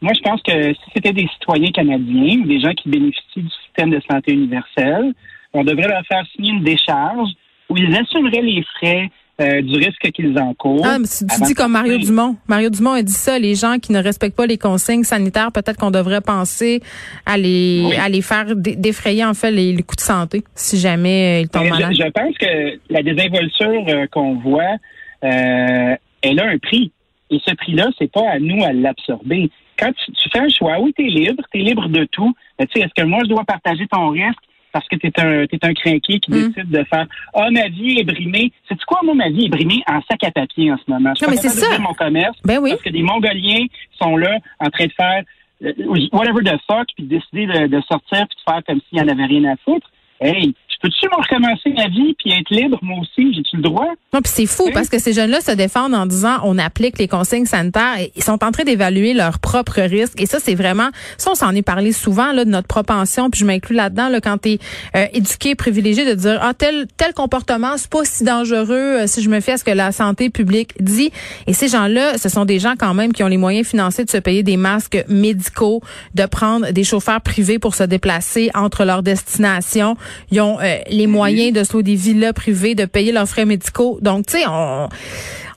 Moi, 0.00 0.12
je 0.14 0.20
pense 0.20 0.40
que 0.42 0.72
si 0.72 0.90
c'était 0.94 1.12
des 1.12 1.28
citoyens 1.34 1.70
canadiens 1.70 2.40
ou 2.40 2.46
des 2.46 2.60
gens 2.60 2.72
qui 2.72 2.88
bénéficient 2.88 3.42
du 3.42 3.50
système 3.64 3.90
de 3.90 4.00
santé 4.10 4.32
universel, 4.32 5.12
on 5.52 5.64
devrait 5.64 5.88
leur 5.88 6.04
faire 6.06 6.24
signer 6.34 6.52
une 6.52 6.64
décharge 6.64 7.30
où 7.68 7.76
ils 7.76 7.94
assumeraient 7.96 8.42
les 8.42 8.64
frais 8.76 9.10
euh, 9.40 9.62
du 9.62 9.76
risque 9.76 10.10
qu'ils 10.12 10.36
encourent. 10.38 10.84
Ah, 10.84 10.96
tu, 10.98 11.44
dis 11.44 11.54
comme 11.54 11.72
Mario 11.72 11.98
Dumont. 11.98 12.36
Mario 12.48 12.70
Dumont 12.70 12.92
a 12.92 13.02
dit 13.02 13.12
ça, 13.12 13.38
les 13.38 13.54
gens 13.54 13.78
qui 13.78 13.92
ne 13.92 14.02
respectent 14.02 14.36
pas 14.36 14.46
les 14.46 14.58
consignes 14.58 15.04
sanitaires, 15.04 15.52
peut-être 15.52 15.76
qu'on 15.76 15.92
devrait 15.92 16.20
penser 16.20 16.80
à 17.24 17.36
les, 17.36 17.96
à 18.00 18.08
les 18.08 18.22
faire 18.22 18.56
défrayer 18.56 19.24
en 19.24 19.34
fait 19.34 19.52
les, 19.52 19.76
coûts 19.82 19.94
de 19.94 20.00
santé 20.00 20.42
si 20.56 20.76
jamais 20.78 21.38
euh, 21.38 21.40
ils 21.42 21.48
tombent 21.48 21.68
malades. 21.68 21.94
Je, 21.94 22.10
pense 22.10 22.36
que 22.36 22.80
la 22.90 23.02
désinvolture 23.02 23.84
euh, 23.88 24.06
qu'on 24.10 24.34
voit, 24.36 24.76
elle 25.22 26.40
a 26.40 26.46
un 26.46 26.58
prix. 26.58 26.90
Et 27.30 27.38
ce 27.46 27.54
prix-là, 27.54 27.90
c'est 27.98 28.10
pas 28.10 28.28
à 28.28 28.38
nous 28.38 28.64
à 28.64 28.72
l'absorber 28.72 29.50
quand 29.78 29.92
tu, 29.92 30.28
fais 30.30 30.40
un 30.40 30.48
choix, 30.48 30.78
oui, 30.80 30.92
tu 30.96 31.06
es 31.06 31.10
libre, 31.10 31.42
tu 31.52 31.60
es 31.60 31.62
libre 31.62 31.88
de 31.88 32.04
tout. 32.04 32.34
Mais 32.58 32.66
tu 32.66 32.78
sais, 32.78 32.86
est-ce 32.86 32.94
que 33.00 33.06
moi, 33.06 33.20
je 33.22 33.28
dois 33.28 33.44
partager 33.44 33.86
ton 33.86 34.08
risque 34.08 34.38
parce 34.72 34.86
que 34.88 34.96
tu 34.96 35.06
es 35.06 35.20
un, 35.20 35.42
es 35.42 35.58
un 35.62 35.74
crinqué 35.74 36.20
qui 36.20 36.30
mm. 36.30 36.48
décide 36.48 36.70
de 36.70 36.84
faire 36.84 37.06
Ah, 37.34 37.50
ma 37.50 37.68
vie 37.68 37.98
est 38.00 38.04
brimée. 38.04 38.52
C'est 38.68 38.82
quoi, 38.84 39.00
moi, 39.04 39.14
ma 39.14 39.30
vie 39.30 39.46
est 39.46 39.48
brimée 39.48 39.82
en 39.86 40.00
sac 40.02 40.24
à 40.24 40.30
papier 40.30 40.72
en 40.72 40.76
ce 40.76 40.90
moment? 40.90 41.12
Je 41.18 41.24
non, 41.24 41.30
mais 41.30 41.36
c'est 41.36 41.48
ça. 41.48 41.78
mon 41.78 41.94
commerce 41.94 42.36
ben 42.44 42.58
oui. 42.60 42.70
parce 42.70 42.82
que 42.82 42.90
des 42.90 43.02
Mongoliens 43.02 43.66
sont 44.00 44.16
là 44.16 44.36
en 44.60 44.68
train 44.68 44.86
de 44.86 44.92
faire 44.92 45.22
euh, 45.64 45.72
whatever 46.12 46.42
the 46.44 46.58
fuck, 46.70 46.88
puis 46.96 47.04
décider 47.04 47.46
de, 47.46 47.66
de 47.66 47.80
sortir 47.82 48.26
puis 48.28 48.36
de 48.36 48.52
faire 48.52 48.62
comme 48.66 48.80
s'il 48.88 48.98
n'y 48.98 49.04
en 49.04 49.08
avait 49.08 49.26
rien 49.26 49.44
à 49.52 49.56
foutre. 49.64 49.88
Hey, 50.20 50.54
peux-tu 50.80 51.06
me 51.06 51.16
recommencer 51.16 51.70
ma 51.70 51.88
vie 51.88 52.14
puis 52.18 52.32
être 52.32 52.50
libre, 52.50 52.78
moi 52.82 52.98
aussi? 53.00 53.34
J'ai-tu 53.34 53.56
le 53.56 53.62
droit? 53.62 53.86
Non, 54.12 54.20
puis 54.20 54.32
c'est 54.34 54.46
fou 54.46 54.70
parce 54.72 54.88
que 54.88 54.98
ces 54.98 55.12
jeunes-là 55.12 55.40
se 55.40 55.52
défendent 55.52 55.94
en 55.94 56.06
disant 56.06 56.38
on 56.44 56.58
applique 56.58 56.98
les 56.98 57.08
consignes 57.08 57.46
sanitaires 57.46 57.98
et 57.98 58.12
ils 58.16 58.22
sont 58.22 58.42
en 58.44 58.50
train 58.52 58.64
d'évaluer 58.64 59.14
leurs 59.14 59.38
propres 59.38 59.80
risques. 59.80 60.20
Et 60.20 60.26
ça, 60.26 60.38
c'est 60.40 60.54
vraiment, 60.54 60.88
ça, 61.16 61.30
on 61.32 61.34
s'en 61.34 61.54
est 61.54 61.62
parlé 61.62 61.92
souvent, 61.92 62.32
là, 62.32 62.44
de 62.44 62.50
notre 62.50 62.68
propension, 62.68 63.30
puis 63.30 63.40
je 63.40 63.44
m'inclus 63.44 63.74
là-dedans, 63.74 64.08
là, 64.08 64.20
quand 64.20 64.38
tu 64.38 64.50
es 64.50 64.58
euh, 64.96 65.06
éduqué, 65.12 65.54
privilégié, 65.54 66.04
de 66.04 66.14
dire, 66.14 66.38
ah, 66.42 66.54
tel, 66.54 66.86
tel 66.96 67.12
comportement, 67.12 67.76
c'est 67.76 67.90
pas 67.90 68.04
si 68.04 68.24
dangereux 68.24 68.74
euh, 68.74 69.06
si 69.06 69.22
je 69.22 69.30
me 69.30 69.40
fie 69.40 69.52
à 69.52 69.56
ce 69.56 69.64
que 69.64 69.70
la 69.70 69.92
santé 69.92 70.30
publique 70.30 70.72
dit. 70.80 71.10
Et 71.46 71.52
ces 71.52 71.68
gens-là, 71.68 72.18
ce 72.18 72.28
sont 72.28 72.44
des 72.44 72.58
gens 72.58 72.74
quand 72.78 72.94
même 72.94 73.12
qui 73.12 73.22
ont 73.22 73.28
les 73.28 73.36
moyens 73.36 73.66
financiers 73.66 74.04
de 74.04 74.10
se 74.10 74.18
payer 74.18 74.42
des 74.42 74.56
masques 74.56 75.04
médicaux, 75.08 75.82
de 76.14 76.26
prendre 76.26 76.70
des 76.70 76.84
chauffeurs 76.84 77.20
privés 77.20 77.58
pour 77.58 77.74
se 77.74 77.84
déplacer 77.84 78.50
entre 78.54 78.84
leurs 78.84 79.02
destinations. 79.02 79.96
Ils 80.30 80.40
ont 80.40 80.58
euh, 80.60 80.67
les 80.90 81.06
moyens 81.06 81.52
de 81.52 81.64
se 81.64 81.72
louer 81.72 81.82
des 81.82 81.94
villas 81.94 82.32
privées, 82.32 82.74
de 82.74 82.84
payer 82.84 83.12
leurs 83.12 83.28
frais 83.28 83.44
médicaux. 83.44 83.98
Donc, 84.02 84.26
tu 84.26 84.38
sais, 84.38 84.44
on, 84.48 84.88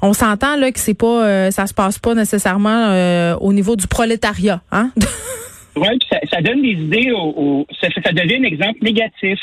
on 0.01 0.13
s'entend 0.13 0.55
là 0.57 0.71
que 0.71 0.79
c'est 0.79 0.93
pas, 0.93 1.25
euh, 1.25 1.51
ça 1.51 1.67
se 1.67 1.73
passe 1.73 1.99
pas 1.99 2.15
nécessairement 2.15 2.87
euh, 2.89 3.35
au 3.39 3.53
niveau 3.53 3.75
du 3.75 3.87
prolétariat, 3.87 4.61
hein? 4.71 4.91
oui, 5.75 5.87
ça, 6.09 6.17
ça, 6.29 6.41
donne 6.41 6.61
des 6.61 6.71
idées, 6.71 7.11
au, 7.11 7.65
ça, 7.79 7.87
ça, 8.03 8.11
devient 8.11 8.37
un 8.37 8.43
exemple 8.43 8.79
négatif. 8.81 9.39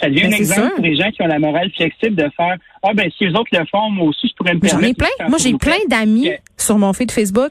Ça 0.00 0.10
devient 0.10 0.22
ben, 0.22 0.34
un 0.34 0.36
exemple 0.36 0.74
pour 0.74 0.84
les 0.84 0.96
gens 0.96 1.10
qui 1.12 1.22
ont 1.22 1.26
la 1.26 1.38
morale 1.38 1.70
flexible 1.74 2.16
de 2.16 2.28
faire 2.36 2.56
Ah 2.82 2.92
ben 2.94 3.08
si 3.16 3.26
les 3.26 3.30
autres 3.30 3.50
le 3.52 3.64
font, 3.70 3.90
moi 3.90 4.08
aussi 4.08 4.28
je 4.28 4.34
pourrais 4.34 4.54
me 4.54 4.58
permettre. 4.58 4.82
J'en 4.82 4.88
ai 4.88 4.92
plein. 4.92 5.28
Moi 5.28 5.38
j'ai 5.38 5.54
plein 5.54 5.78
d'amis 5.88 6.30
sur 6.56 6.78
mon 6.78 6.92
feed 6.92 7.12
Facebook. 7.12 7.48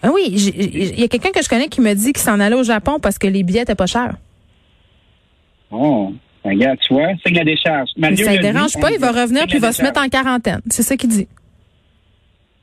Ah 0.00 0.10
oui, 0.14 0.28
il 0.28 1.00
y 1.00 1.02
a 1.02 1.08
quelqu'un 1.08 1.32
que 1.32 1.42
je 1.42 1.48
connais 1.48 1.66
qui 1.66 1.80
me 1.80 1.92
dit 1.92 2.12
qu'il 2.12 2.22
s'en 2.22 2.38
allait 2.38 2.54
au 2.54 2.62
Japon 2.62 2.98
parce 3.02 3.18
que 3.18 3.26
les 3.26 3.42
billets 3.42 3.62
étaient 3.62 3.74
pas 3.74 3.86
chers. 3.86 4.14
Oh. 5.72 6.12
Regarde, 6.44 6.78
tu 6.86 6.94
vois, 6.94 7.08
c'est 7.24 7.32
la 7.32 7.44
décharge. 7.44 7.90
ça 7.96 8.10
ne 8.10 8.42
dérange 8.42 8.78
pas, 8.80 8.90
il 8.90 8.98
va 8.98 9.12
revenir 9.12 9.46
puis 9.46 9.56
il 9.56 9.60
va 9.60 9.72
se 9.72 9.82
mettre 9.82 10.00
en 10.00 10.08
quarantaine. 10.08 10.60
C'est 10.70 10.82
ça 10.82 10.96
qu'il 10.96 11.10
dit. 11.10 11.28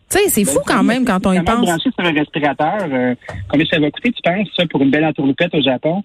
Tu 0.09 0.17
sais, 0.17 0.29
c'est 0.29 0.43
ben, 0.43 0.51
fou 0.51 0.59
quand 0.65 0.83
même 0.83 1.05
quand 1.05 1.25
on 1.27 1.33
y 1.33 1.41
pense. 1.41 1.61
branché 1.61 1.89
sur 1.91 2.05
un 2.05 2.11
respirateur, 2.11 2.87
euh, 2.91 3.13
combien 3.47 3.65
ça 3.67 3.79
va 3.79 3.91
coûter, 3.91 4.11
tu 4.11 4.21
penses, 4.23 4.47
ça, 4.57 4.63
pour 4.69 4.81
une 4.81 4.89
belle 4.89 5.05
entourloupette 5.05 5.53
au 5.53 5.61
Japon? 5.61 6.03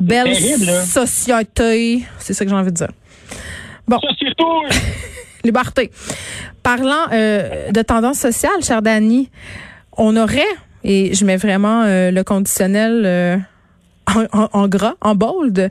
Belle 0.00 0.34
société. 0.34 2.04
C'est 2.18 2.32
ça 2.32 2.44
que 2.44 2.50
j'ai 2.50 2.56
envie 2.56 2.70
de 2.70 2.76
dire. 2.76 2.90
Bon. 3.86 3.98
Société! 4.00 4.42
Liberté. 5.44 5.90
Parlant 6.62 7.12
euh, 7.12 7.70
de 7.70 7.82
tendance 7.82 8.18
sociale, 8.18 8.62
cher 8.62 8.80
Dani, 8.82 9.30
on 9.96 10.16
aurait, 10.16 10.42
et 10.82 11.14
je 11.14 11.24
mets 11.24 11.36
vraiment 11.36 11.82
euh, 11.82 12.10
le 12.10 12.24
conditionnel 12.24 13.46
en, 14.32 14.48
en, 14.52 14.68
gras, 14.68 14.94
en 15.00 15.14
bold, 15.14 15.70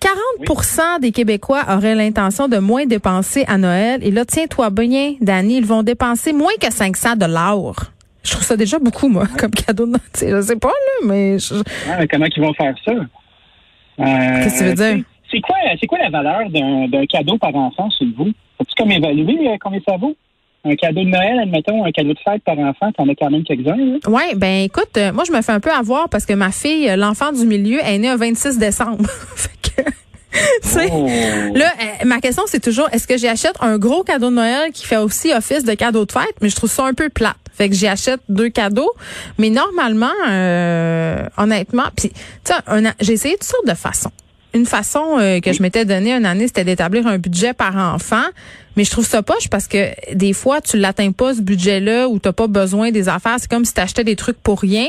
40% 0.00 1.00
des 1.00 1.12
Québécois 1.12 1.62
auraient 1.68 1.94
l'intention 1.94 2.48
de 2.48 2.58
moins 2.58 2.86
dépenser 2.86 3.44
à 3.48 3.58
Noël. 3.58 4.00
Et 4.02 4.10
là, 4.10 4.24
tiens-toi 4.24 4.70
bien, 4.70 5.14
Dani, 5.20 5.58
ils 5.58 5.66
vont 5.66 5.82
dépenser 5.82 6.32
moins 6.32 6.52
que 6.60 6.72
500 6.72 7.16
dollars. 7.16 7.92
Je 8.22 8.32
trouve 8.32 8.44
ça 8.44 8.56
déjà 8.56 8.78
beaucoup, 8.78 9.08
moi, 9.08 9.26
comme 9.38 9.50
cadeau 9.50 9.86
de 9.86 9.92
Noël. 9.92 10.00
Je 10.20 10.40
sais 10.42 10.56
pas, 10.56 10.68
là, 10.68 11.06
mais... 11.06 11.36
comment 12.10 12.26
ils 12.26 12.42
vont 12.42 12.54
faire 12.54 12.74
ça? 12.84 12.92
Euh, 12.92 14.04
Qu'est-ce 14.42 14.54
que 14.54 14.58
tu 14.58 14.64
veux 14.64 14.74
dire? 14.74 15.04
C'est 15.30 15.40
quoi, 15.40 15.56
quoi 15.88 15.98
la 15.98 16.10
valeur 16.10 16.50
d'un 16.50 17.06
cadeau 17.06 17.38
par 17.38 17.54
enfant 17.54 17.88
chez 17.98 18.06
vous? 18.16 18.30
As-tu 18.60 18.74
comme 18.76 18.92
évalué 18.92 19.48
euh, 19.48 19.56
combien 19.60 19.80
ça 19.86 19.96
vaut? 19.96 20.16
un 20.68 20.74
cadeau 20.74 21.04
de 21.04 21.08
Noël, 21.08 21.38
admettons, 21.38 21.84
un 21.84 21.92
cadeau 21.92 22.12
de 22.12 22.18
fête 22.18 22.42
par 22.42 22.58
enfant, 22.58 22.90
t'en 22.90 23.08
as 23.08 23.14
quand 23.14 23.30
même 23.30 23.44
quelques-uns. 23.44 23.98
Oui, 24.08 24.22
ben 24.34 24.64
écoute, 24.64 24.96
euh, 24.96 25.12
moi 25.12 25.22
je 25.24 25.30
me 25.30 25.40
fais 25.40 25.52
un 25.52 25.60
peu 25.60 25.70
avoir 25.70 26.08
parce 26.08 26.26
que 26.26 26.32
ma 26.32 26.50
fille, 26.50 26.92
l'enfant 26.96 27.30
du 27.30 27.46
milieu, 27.46 27.78
est 27.78 27.98
née 27.98 28.10
le 28.10 28.16
26 28.16 28.58
décembre. 28.58 29.04
Oh. 30.92 31.08
Là, 31.54 31.72
euh, 31.80 32.04
ma 32.04 32.20
question, 32.20 32.44
c'est 32.46 32.60
toujours, 32.60 32.88
est-ce 32.92 33.06
que 33.06 33.16
j'achète 33.16 33.56
un 33.60 33.78
gros 33.78 34.02
cadeau 34.02 34.28
de 34.30 34.34
Noël 34.34 34.72
qui 34.72 34.84
fait 34.84 34.98
aussi 34.98 35.32
office 35.32 35.64
de 35.64 35.72
cadeau 35.74 36.04
de 36.04 36.12
fête, 36.12 36.34
mais 36.42 36.48
je 36.48 36.56
trouve 36.56 36.70
ça 36.70 36.84
un 36.84 36.92
peu 36.92 37.08
plate. 37.08 37.36
Fait 37.56 37.68
que 37.68 37.74
j'y 37.74 37.86
achète 37.86 38.20
deux 38.28 38.50
cadeaux. 38.50 38.92
Mais 39.38 39.48
normalement, 39.48 40.12
euh, 40.28 41.24
honnêtement, 41.38 41.84
puis 41.96 42.12
j'ai 43.00 43.12
essayé 43.12 43.34
toutes 43.34 43.44
sortes 43.44 43.66
de 43.66 43.74
façons. 43.74 44.12
Une 44.54 44.66
façon 44.66 45.18
euh, 45.18 45.40
que 45.40 45.52
je 45.52 45.62
m'étais 45.62 45.84
donné 45.84 46.12
une 46.12 46.26
année, 46.26 46.46
c'était 46.46 46.64
d'établir 46.64 47.06
un 47.06 47.18
budget 47.18 47.54
par 47.54 47.76
enfant. 47.76 48.24
Mais 48.76 48.84
je 48.84 48.90
trouve 48.90 49.06
ça 49.06 49.22
poche 49.22 49.48
parce 49.48 49.66
que 49.66 49.88
des 50.14 50.32
fois, 50.32 50.60
tu 50.60 50.76
l'atteins 50.76 51.12
pas 51.12 51.34
ce 51.34 51.40
budget-là 51.40 52.08
ou 52.08 52.18
t'as 52.18 52.32
pas 52.32 52.46
besoin 52.46 52.90
des 52.90 53.08
affaires. 53.08 53.36
C'est 53.38 53.50
comme 53.50 53.64
si 53.64 53.72
tu 53.72 53.80
achetais 53.80 54.04
des 54.04 54.16
trucs 54.16 54.38
pour 54.38 54.60
rien. 54.60 54.86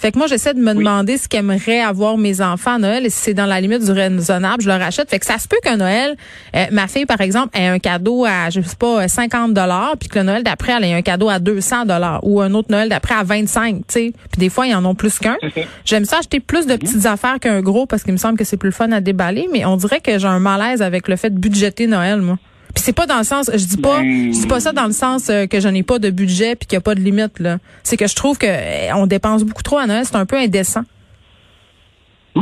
Fait 0.00 0.12
que 0.12 0.18
moi, 0.18 0.26
j'essaie 0.26 0.54
de 0.54 0.60
me 0.60 0.72
demander 0.72 1.18
ce 1.18 1.28
qu'aimeraient 1.28 1.80
avoir 1.80 2.16
mes 2.16 2.40
enfants 2.40 2.76
à 2.76 2.78
Noël 2.78 3.04
et 3.04 3.10
si 3.10 3.18
c'est 3.18 3.34
dans 3.34 3.44
la 3.44 3.60
limite 3.60 3.84
du 3.84 3.92
raisonnable, 3.92 4.62
je 4.62 4.68
leur 4.68 4.80
achète. 4.80 5.10
Fait 5.10 5.18
que 5.18 5.26
ça 5.26 5.36
se 5.36 5.46
peut 5.46 5.58
qu'un 5.62 5.76
Noël, 5.76 6.16
euh, 6.56 6.64
ma 6.72 6.88
fille, 6.88 7.04
par 7.04 7.20
exemple, 7.20 7.50
ait 7.58 7.66
un 7.66 7.78
cadeau 7.78 8.24
à, 8.24 8.48
je 8.48 8.62
sais 8.62 8.76
pas, 8.78 9.06
50 9.08 9.52
dollars, 9.52 9.96
puis 10.00 10.08
que 10.08 10.18
le 10.18 10.24
Noël 10.24 10.42
d'après, 10.42 10.72
elle 10.72 10.84
ait 10.84 10.94
un 10.94 11.02
cadeau 11.02 11.28
à 11.28 11.38
200 11.38 11.84
dollars 11.84 12.20
ou 12.22 12.40
un 12.40 12.54
autre 12.54 12.68
Noël 12.70 12.88
d'après 12.88 13.14
à 13.14 13.24
25, 13.24 13.76
tu 13.76 13.82
sais. 13.88 14.12
Puis 14.32 14.38
des 14.38 14.48
fois, 14.48 14.66
ils 14.66 14.74
en 14.74 14.86
ont 14.86 14.94
plus 14.94 15.18
qu'un. 15.18 15.36
J'aime 15.84 16.06
ça 16.06 16.20
acheter 16.20 16.40
plus 16.40 16.66
de 16.66 16.76
petites 16.76 17.04
affaires 17.04 17.38
qu'un 17.38 17.60
gros 17.60 17.84
parce 17.84 18.02
qu'il 18.02 18.12
me 18.12 18.18
semble 18.18 18.38
que 18.38 18.44
c'est 18.44 18.56
plus 18.56 18.72
fun 18.72 18.90
à 18.92 19.02
déballer, 19.02 19.48
mais 19.52 19.66
on 19.66 19.76
dirait 19.76 20.00
que 20.00 20.18
j'ai 20.18 20.28
un 20.28 20.38
malaise 20.40 20.80
avec 20.80 21.08
le 21.08 21.16
fait 21.16 21.28
de 21.28 21.38
budgéter 21.38 21.86
Noël, 21.86 22.22
moi. 22.22 22.38
Puis 22.80 22.86
c'est 22.86 22.92
pas 22.94 23.04
dans 23.04 23.18
le 23.18 23.24
sens, 23.24 23.50
je 23.52 23.62
dis 23.66 23.76
pas, 23.76 24.02
je 24.02 24.30
dis 24.40 24.46
pas 24.46 24.58
ça 24.58 24.72
dans 24.72 24.86
le 24.86 24.92
sens 24.92 25.28
euh, 25.28 25.44
que 25.44 25.60
je 25.60 25.68
n'ai 25.68 25.82
pas 25.82 25.98
de 25.98 26.08
budget 26.08 26.56
puis 26.56 26.66
qu'il 26.66 26.76
n'y 26.76 26.78
a 26.78 26.80
pas 26.80 26.94
de 26.94 27.00
limite 27.00 27.38
là. 27.38 27.58
C'est 27.82 27.98
que 27.98 28.06
je 28.06 28.14
trouve 28.14 28.38
que 28.38 28.46
euh, 28.46 28.94
on 28.94 29.06
dépense 29.06 29.44
beaucoup 29.44 29.62
trop 29.62 29.76
à 29.76 29.86
Noël, 29.86 30.06
c'est 30.06 30.16
un 30.16 30.24
peu 30.24 30.38
indécent. 30.38 30.80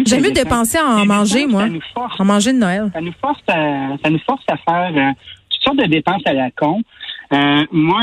J'aime 0.07 0.23
mieux 0.23 0.31
dépenser 0.31 0.79
en 0.79 1.05
manger, 1.07 1.49
moi. 1.49 1.65
en 2.21 2.25
manger 2.25 2.53
de 2.53 2.59
Noël. 2.59 2.89
Ça 2.95 3.01
nous 3.01 3.15
force 3.21 3.41
à, 3.49 3.97
ça 4.01 4.11
nous 4.11 4.21
force 4.21 4.45
à 4.49 4.57
faire 4.59 4.93
euh, 4.95 5.13
toutes 5.51 5.63
sortes 5.65 5.79
de 5.79 5.87
dépenses 5.87 6.23
à 6.25 6.35
la 6.35 6.53
con. 6.53 6.83
Euh, 7.33 7.65
moi, 7.73 8.01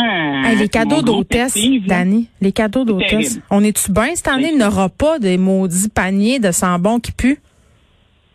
les 0.59 0.67
cadeaux 0.67 1.01
d'hôtesse, 1.01 1.57
Dani, 1.87 2.27
les 2.41 2.51
cadeaux 2.51 2.83
d'hôtesse. 2.83 3.39
On 3.49 3.63
est-tu 3.63 3.93
bien 3.93 4.13
cette 4.13 4.27
année? 4.27 4.49
Il 4.51 4.57
n'y 4.57 4.65
aura 4.65 4.89
pas 4.89 5.19
des 5.19 5.37
maudits 5.37 5.87
paniers 5.87 6.39
de 6.39 6.51
sambon 6.51 6.99
qui 6.99 7.13
puent? 7.13 7.39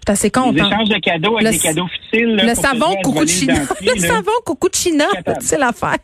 C'est 0.07 0.11
assez. 0.11 0.33
Les 0.53 0.61
échanges 0.61 0.89
de 0.89 0.99
cadeaux 0.99 1.37
avec 1.39 1.53
des 1.53 1.59
cadeaux 1.59 1.87
futiles. 1.87 2.41
le 2.43 2.55
savon 2.55 2.97
coucou 3.03 3.25
de 3.25 3.29
China. 3.29 3.55
le 3.81 4.01
savon 4.01 4.33
coucou 4.45 4.69
de 4.69 4.75
China, 4.75 5.07
c'est 5.41 5.59
l'affaire. 5.59 5.99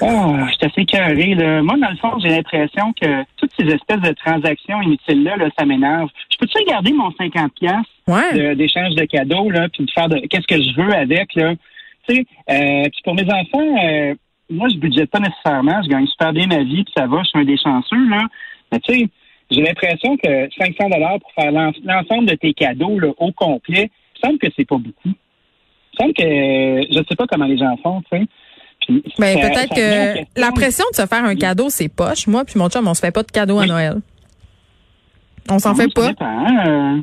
Ah, 0.00 0.46
je 0.48 0.54
suis 0.54 0.66
assez 0.66 0.84
carré. 0.84 1.34
Là. 1.34 1.62
Moi, 1.62 1.76
dans 1.78 1.90
le 1.90 1.96
fond, 1.96 2.18
j'ai 2.20 2.28
l'impression 2.28 2.92
que 3.00 3.24
toutes 3.36 3.50
ces 3.58 3.66
espèces 3.66 4.00
de 4.00 4.12
transactions 4.12 4.80
inutiles-là, 4.82 5.36
là, 5.36 5.48
ça 5.58 5.64
m'énerve. 5.64 6.08
Je 6.30 6.38
peux-tu 6.38 6.58
regarder 6.58 6.92
mon 6.92 7.10
50$ 7.10 7.82
ouais. 8.08 8.54
d'échange 8.54 8.94
de, 8.94 9.04
cadeaux, 9.04 9.50
là, 9.50 9.68
puis 9.68 9.84
de 9.84 9.90
faire 9.90 10.08
de 10.08 10.18
qu'est-ce 10.26 10.46
que 10.46 10.62
je 10.62 10.80
veux 10.80 10.94
avec, 10.94 11.34
là? 11.34 11.54
Tu 12.08 12.14
sais, 12.14 12.26
euh, 12.50 12.82
puis 12.84 13.00
pour 13.04 13.14
mes 13.14 13.24
enfants, 13.24 13.76
euh, 13.84 14.14
moi, 14.48 14.68
je 14.72 14.78
budgète 14.78 15.10
pas 15.10 15.20
nécessairement. 15.20 15.82
Je 15.82 15.88
gagne 15.88 16.06
super 16.06 16.32
bien 16.32 16.46
ma 16.46 16.62
vie, 16.62 16.84
puis 16.84 16.94
ça 16.96 17.06
va, 17.06 17.22
je 17.22 17.28
suis 17.28 17.38
un 17.38 17.44
des 17.44 17.58
chanceux, 17.58 18.08
là. 18.08 18.22
Mais 18.72 18.80
tu 18.80 18.94
sais, 18.94 19.08
j'ai 19.50 19.62
l'impression 19.62 20.16
que 20.16 20.48
500 20.58 20.88
dollars 20.90 21.18
pour 21.20 21.32
faire 21.32 21.52
l'ensemble 21.52 22.26
de 22.26 22.34
tes 22.34 22.52
cadeaux 22.52 22.98
là, 22.98 23.08
au 23.18 23.32
complet, 23.32 23.90
il 24.16 24.26
semble 24.26 24.38
que 24.38 24.48
c'est 24.56 24.66
pas 24.66 24.78
beaucoup. 24.78 25.10
Il 25.92 25.98
semble 25.98 26.14
que 26.14 26.24
je 26.24 27.04
sais 27.08 27.16
pas 27.16 27.26
comment 27.26 27.46
les 27.46 27.58
gens 27.58 27.76
font, 27.82 28.02
tu 28.10 28.18
sais. 28.18 28.26
Mais 29.18 29.34
ben, 29.34 29.50
peut-être 29.50 29.74
que 29.74 30.40
la 30.40 30.52
pression 30.52 30.84
de 30.92 30.96
se 30.96 31.06
faire 31.06 31.24
un 31.24 31.34
cadeau, 31.34 31.68
c'est 31.70 31.88
poche. 31.88 32.26
Moi 32.26 32.44
puis 32.44 32.58
mon 32.58 32.68
chum, 32.68 32.86
on 32.86 32.94
se 32.94 33.00
fait 33.00 33.10
pas 33.10 33.22
de 33.22 33.30
cadeau 33.30 33.58
à 33.58 33.66
Noël. 33.66 34.00
On 35.48 35.58
s'en 35.58 35.74
fait 35.74 35.92
pas. 35.92 36.10
Hein. 36.20 37.02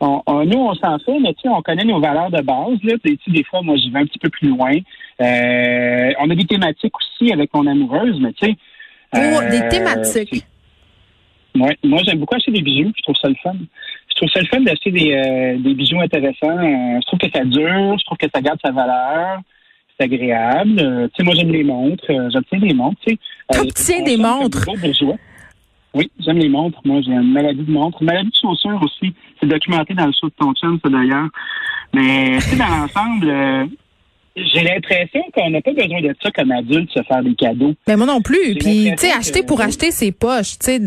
nous, 0.00 0.58
on 0.58 0.74
s'en 0.74 0.98
fait, 0.98 1.18
mais 1.20 1.34
tu 1.34 1.42
sais, 1.42 1.48
on 1.48 1.62
connaît 1.62 1.84
nos 1.84 2.00
valeurs 2.00 2.30
de 2.30 2.42
base. 2.42 2.78
Là. 2.82 2.94
des 3.04 3.44
fois, 3.44 3.62
moi, 3.62 3.76
j'y 3.76 3.90
vais 3.90 4.00
un 4.00 4.06
petit 4.06 4.18
peu 4.18 4.30
plus 4.30 4.48
loin. 4.48 4.72
Euh, 5.20 6.12
on 6.18 6.30
a 6.30 6.34
des 6.34 6.46
thématiques 6.46 6.94
aussi 6.96 7.32
avec 7.32 7.52
mon 7.54 7.66
amoureuse, 7.66 8.18
mais 8.20 8.32
tu 8.32 8.46
sais. 8.46 8.56
Oh, 9.14 9.50
des 9.50 9.60
euh, 9.60 9.68
thématiques. 9.68 10.46
Ouais, 11.56 11.76
moi, 11.84 12.00
j'aime 12.04 12.18
beaucoup 12.18 12.34
acheter 12.34 12.50
des 12.50 12.62
bijoux. 12.62 12.92
Je 12.96 13.02
trouve 13.02 13.16
ça 13.16 13.28
le 13.28 13.36
fun. 13.42 13.54
Je 14.08 14.14
trouve 14.16 14.28
ça 14.28 14.40
le 14.40 14.46
fun 14.46 14.60
d'acheter 14.60 14.90
des, 14.90 15.12
euh, 15.12 15.58
des 15.58 15.74
bijoux 15.74 16.00
intéressants. 16.00 16.58
je 16.60 17.06
trouve 17.06 17.18
que 17.18 17.30
ça 17.30 17.44
dure. 17.44 17.96
Je 17.98 18.04
trouve 18.04 18.18
que 18.18 18.26
ça 18.32 18.40
garde 18.40 18.58
sa 18.64 18.72
valeur 18.72 19.40
c'est 19.98 20.04
agréable. 20.04 20.80
Euh, 20.80 21.08
tu 21.08 21.14
sais, 21.16 21.22
moi, 21.22 21.34
j'aime 21.34 21.52
les 21.52 21.64
montres. 21.64 22.04
Euh, 22.10 22.30
j'obtiens 22.32 22.58
des 22.58 22.74
montres, 22.74 23.00
tu 23.06 23.16
sais. 23.76 24.00
Euh, 24.00 24.04
des 24.04 24.16
montres? 24.16 24.66
Oui, 25.94 26.10
j'aime 26.18 26.38
les 26.38 26.48
montres. 26.48 26.80
Moi, 26.84 27.00
j'ai 27.02 27.12
une 27.12 27.32
maladie 27.32 27.62
de 27.62 27.70
montre. 27.70 28.02
Une 28.02 28.08
maladie 28.08 28.30
de 28.30 28.36
chaussures 28.40 28.80
aussi. 28.82 29.14
C'est 29.40 29.46
documenté 29.46 29.94
dans 29.94 30.06
le 30.06 30.12
show 30.12 30.26
de 30.26 30.34
ton 30.36 30.52
chum, 30.54 30.78
ça, 30.82 30.90
d'ailleurs. 30.90 31.28
Mais, 31.92 32.36
tu 32.38 32.40
sais, 32.40 32.56
dans 32.56 32.68
l'ensemble, 32.68 33.68
j'ai 34.36 34.62
l'impression 34.62 35.20
qu'on 35.32 35.50
n'a 35.50 35.60
pas 35.60 35.72
besoin 35.72 36.00
de 36.00 36.14
ça 36.20 36.30
comme 36.32 36.50
adulte, 36.50 36.90
se 36.92 37.02
faire 37.02 37.22
des 37.22 37.34
cadeaux. 37.34 37.74
Mais 37.86 37.96
moi 37.96 38.06
non 38.06 38.20
plus. 38.20 38.56
Puis, 38.56 38.90
tu 38.92 39.06
sais, 39.06 39.12
acheter 39.12 39.42
pour 39.42 39.60
acheter 39.60 39.92
ses 39.92 40.10
poches. 40.10 40.58
Tu 40.58 40.66
sais, 40.66 40.80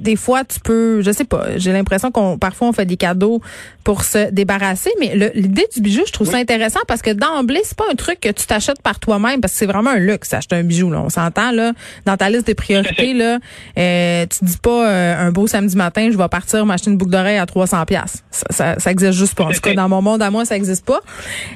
des 0.00 0.16
fois, 0.16 0.44
tu 0.44 0.60
peux, 0.60 1.00
je 1.02 1.10
sais 1.10 1.24
pas, 1.24 1.56
j'ai 1.56 1.72
l'impression 1.72 2.10
qu'on 2.10 2.38
parfois 2.38 2.68
on 2.68 2.72
fait 2.72 2.86
des 2.86 2.96
cadeaux 2.96 3.40
pour 3.84 4.04
se 4.04 4.30
débarrasser. 4.30 4.90
Mais 5.00 5.14
l'idée 5.34 5.66
du 5.74 5.80
bijou, 5.80 6.02
je 6.06 6.12
trouve 6.12 6.28
ça 6.28 6.36
intéressant 6.36 6.80
parce 6.86 7.02
que 7.02 7.10
d'emblée, 7.10 7.60
c'est 7.64 7.76
pas 7.76 7.86
un 7.90 7.94
truc 7.94 8.20
que 8.20 8.28
tu 8.28 8.46
t'achètes 8.46 8.82
par 8.82 8.98
toi-même 8.98 9.40
parce 9.40 9.52
que 9.52 9.58
c'est 9.58 9.66
vraiment 9.66 9.90
un 9.90 9.98
luxe 9.98 10.32
acheter 10.32 10.56
un 10.56 10.64
bijou. 10.64 10.90
Là. 10.90 11.00
On 11.00 11.08
s'entend 11.08 11.52
là 11.52 11.72
dans 12.06 12.16
ta 12.16 12.30
liste 12.30 12.46
des 12.46 12.54
priorités 12.54 13.14
là. 13.14 13.38
Euh, 13.78 14.26
tu 14.26 14.44
dis 14.44 14.58
pas 14.58 14.88
euh, 14.88 15.26
un 15.26 15.32
beau 15.32 15.46
samedi 15.46 15.76
matin, 15.76 16.10
je 16.10 16.16
vais 16.16 16.28
partir 16.28 16.64
m'acheter 16.66 16.90
une 16.90 16.96
boucle 16.96 17.12
d'oreille 17.12 17.38
à 17.38 17.46
300 17.46 17.84
pièces. 17.86 18.24
Ça, 18.30 18.78
ça, 18.78 18.90
existe 18.90 19.12
juste 19.12 19.34
pas. 19.34 19.44
En 19.44 19.50
tout 19.50 19.60
cas, 19.60 19.74
dans 19.74 19.88
mon 19.88 20.02
monde 20.02 20.22
à 20.22 20.30
moi, 20.30 20.44
ça 20.44 20.56
existe 20.56 20.84
pas. 20.84 21.00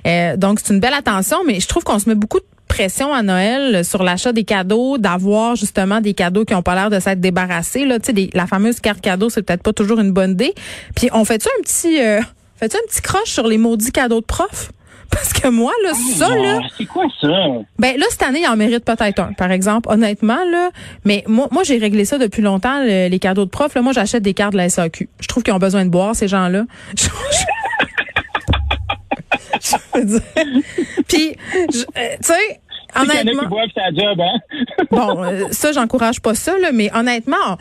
Euh, 0.07 0.37
donc 0.37 0.61
c'est 0.63 0.73
une 0.73 0.81
belle 0.81 0.95
attention, 0.95 1.34
mais 1.47 1.61
je 1.61 1.69
trouve 1.69 1.85
qu'on 1.85 1.99
se 1.99 2.09
met 2.09 2.15
beaucoup 2.15 2.39
de 2.39 2.45
pression 2.69 3.15
à 3.15 3.23
Noël 3.23 3.85
sur 3.85 4.03
l'achat 4.03 4.33
des 4.33 4.45
cadeaux, 4.45 4.99
d'avoir 4.99 5.57
justement 5.57 6.01
des 6.01 6.15
cadeaux 6.15 6.45
qui 6.45 6.55
ont 6.55 6.63
pas 6.63 6.75
l'air 6.75 6.91
de 6.91 6.99
s'être 6.99 7.21
débarrassés. 7.21 7.85
Là, 7.85 7.99
tu 7.99 8.15
sais, 8.15 8.31
la 8.35 8.47
fameuse 8.47 8.81
carte 8.81 9.01
cadeau, 9.01 9.31
c'est 9.31 9.43
peut-être 9.43 9.63
pas 9.63 9.73
toujours 9.73 10.01
une 10.01 10.13
bonne 10.13 10.33
idée. 10.33 10.55
Puis 10.97 11.09
on 11.13 11.25
fait-tu 11.25 11.49
un 11.49 11.63
petit, 11.63 12.01
euh, 12.01 12.21
fait-tu 12.57 12.77
un 12.77 12.87
petit 12.89 13.01
croche 13.01 13.31
sur 13.31 13.47
les 13.47 13.59
maudits 13.59 13.93
cadeaux 13.93 14.21
de 14.21 14.27
prof? 14.27 14.73
Parce 15.11 15.33
que 15.33 15.47
moi, 15.47 15.71
là, 15.85 15.91
ah, 15.93 16.17
ça, 16.17 16.35
là. 16.35 16.59
C'est 16.77 16.87
quoi 16.87 17.05
ça? 17.21 17.29
Ben, 17.79 17.97
là, 17.97 18.07
cette 18.11 18.23
année, 18.23 18.41
il 18.43 18.49
en 18.49 18.57
mérite 18.57 18.85
peut-être 18.85 19.21
un, 19.21 19.33
par 19.35 19.53
exemple, 19.53 19.89
honnêtement, 19.89 20.43
là. 20.51 20.71
Mais 21.05 21.23
moi, 21.29 21.47
moi 21.53 21.63
j'ai 21.63 21.79
réglé 21.79 22.05
ça 22.05 22.19
depuis 22.19 22.43
longtemps, 22.43 22.83
les 22.83 23.19
cadeaux 23.21 23.45
de 23.45 23.51
prof. 23.51 23.73
Là, 23.75 23.83
moi, 23.83 23.93
j'achète 23.93 24.25
des 24.25 24.35
cartes 24.35 24.53
de 24.53 24.59
la 24.59 24.69
SAQ. 24.69 25.09
Je 25.21 25.29
trouve 25.29 25.45
qu'ils 25.45 25.55
ont 25.55 25.59
besoin 25.59 25.85
de 25.85 25.91
boire, 25.91 26.17
ces 26.17 26.27
gens-là. 26.27 26.65
Puis, 31.09 31.37
euh, 31.57 31.67
tu 31.69 32.23
sais, 32.23 32.61
honnêtement. 32.97 33.43
Hein? 34.21 34.39
bon, 34.91 35.25
euh, 35.25 35.45
ça, 35.51 35.73
j'encourage 35.73 36.21
pas 36.21 36.35
ça, 36.35 36.59
là, 36.59 36.73
mais 36.73 36.91
honnêtement, 36.95 37.59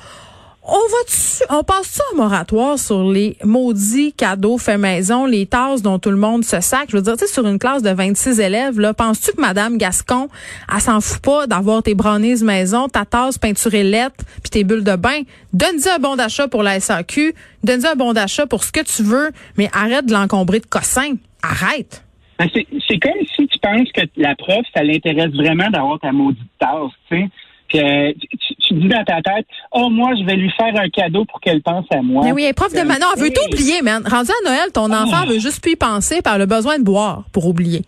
on 0.65 0.71
va 0.71 1.57
on 1.57 1.63
passe 1.63 1.87
ça 1.87 2.03
au 2.13 2.15
moratoire 2.15 2.79
sur 2.79 3.03
les 3.11 3.37
maudits 3.43 4.13
cadeaux 4.13 4.57
faits 4.57 4.79
maison, 4.79 5.25
les 5.25 5.45
tasses 5.45 5.81
dont 5.81 5.99
tout 5.99 6.09
le 6.09 6.17
monde 6.17 6.45
se 6.45 6.61
sac? 6.61 6.85
Je 6.89 6.95
veux 6.95 7.01
dire, 7.01 7.17
tu 7.17 7.25
sais, 7.25 7.33
sur 7.33 7.45
une 7.45 7.59
classe 7.59 7.81
de 7.81 7.89
26 7.89 8.39
élèves, 8.39 8.79
là, 8.79 8.93
penses-tu 8.93 9.33
que 9.33 9.41
Madame 9.41 9.77
Gascon, 9.77 10.29
elle 10.73 10.79
s'en 10.79 11.01
fout 11.01 11.21
pas 11.21 11.47
d'avoir 11.47 11.83
tes 11.83 11.95
brownies 11.95 12.43
maison, 12.43 12.87
ta 12.87 13.03
tasse 13.03 13.37
peinturée 13.37 13.83
lettre, 13.83 14.23
puis 14.41 14.49
tes 14.51 14.63
bulles 14.63 14.85
de 14.85 14.95
bain? 14.95 15.23
Donne-y 15.51 15.89
un 15.89 15.99
bon 15.99 16.15
d'achat 16.15 16.47
pour 16.47 16.63
la 16.63 16.79
SAQ, 16.79 17.35
donne-y 17.63 17.85
un 17.85 17.95
bon 17.95 18.13
d'achat 18.13 18.45
pour 18.47 18.63
ce 18.63 18.71
que 18.71 18.81
tu 18.81 19.03
veux, 19.03 19.31
mais 19.57 19.69
arrête 19.73 20.05
de 20.05 20.13
l'encombrer 20.13 20.61
de 20.61 20.65
cossins. 20.65 21.15
Arrête. 21.43 22.03
Ben, 22.39 22.49
c'est 22.51 22.99
comme 22.99 23.11
si 23.35 23.47
tu 23.47 23.59
penses 23.59 23.91
que 23.93 24.01
la 24.17 24.35
prof, 24.35 24.65
ça 24.75 24.83
l'intéresse 24.83 25.31
vraiment 25.33 25.69
d'avoir 25.69 25.99
ta 25.99 26.11
maudite 26.11 26.41
tasse, 26.59 26.91
tu 27.09 27.19
sais. 27.19 27.29
Que 27.71 28.11
tu, 28.11 28.73
dis 28.75 28.87
dans 28.87 29.03
ta 29.03 29.21
tête, 29.21 29.47
oh, 29.71 29.89
moi, 29.89 30.11
je 30.19 30.23
vais 30.25 30.35
lui 30.35 30.51
faire 30.51 30.75
un 30.79 30.89
cadeau 30.89 31.25
pour 31.25 31.39
qu'elle 31.41 31.61
pense 31.61 31.85
à 31.91 32.01
moi. 32.01 32.23
Mais 32.23 32.31
oui, 32.31 32.51
prof 32.55 32.71
de 32.71 32.81
Manon, 32.81 33.07
elle 33.15 33.21
veut 33.23 33.29
t'oublier, 33.31 33.81
man. 33.81 34.03
Rendu 34.05 34.29
à 34.29 34.49
Noël, 34.49 34.71
ton 34.71 34.91
ah. 34.91 35.03
enfant 35.03 35.25
veut 35.25 35.39
juste 35.39 35.61
plus 35.61 35.71
y 35.71 35.75
penser 35.75 36.21
par 36.21 36.37
le 36.37 36.45
besoin 36.45 36.77
de 36.77 36.83
boire 36.83 37.23
pour 37.31 37.47
oublier. 37.47 37.81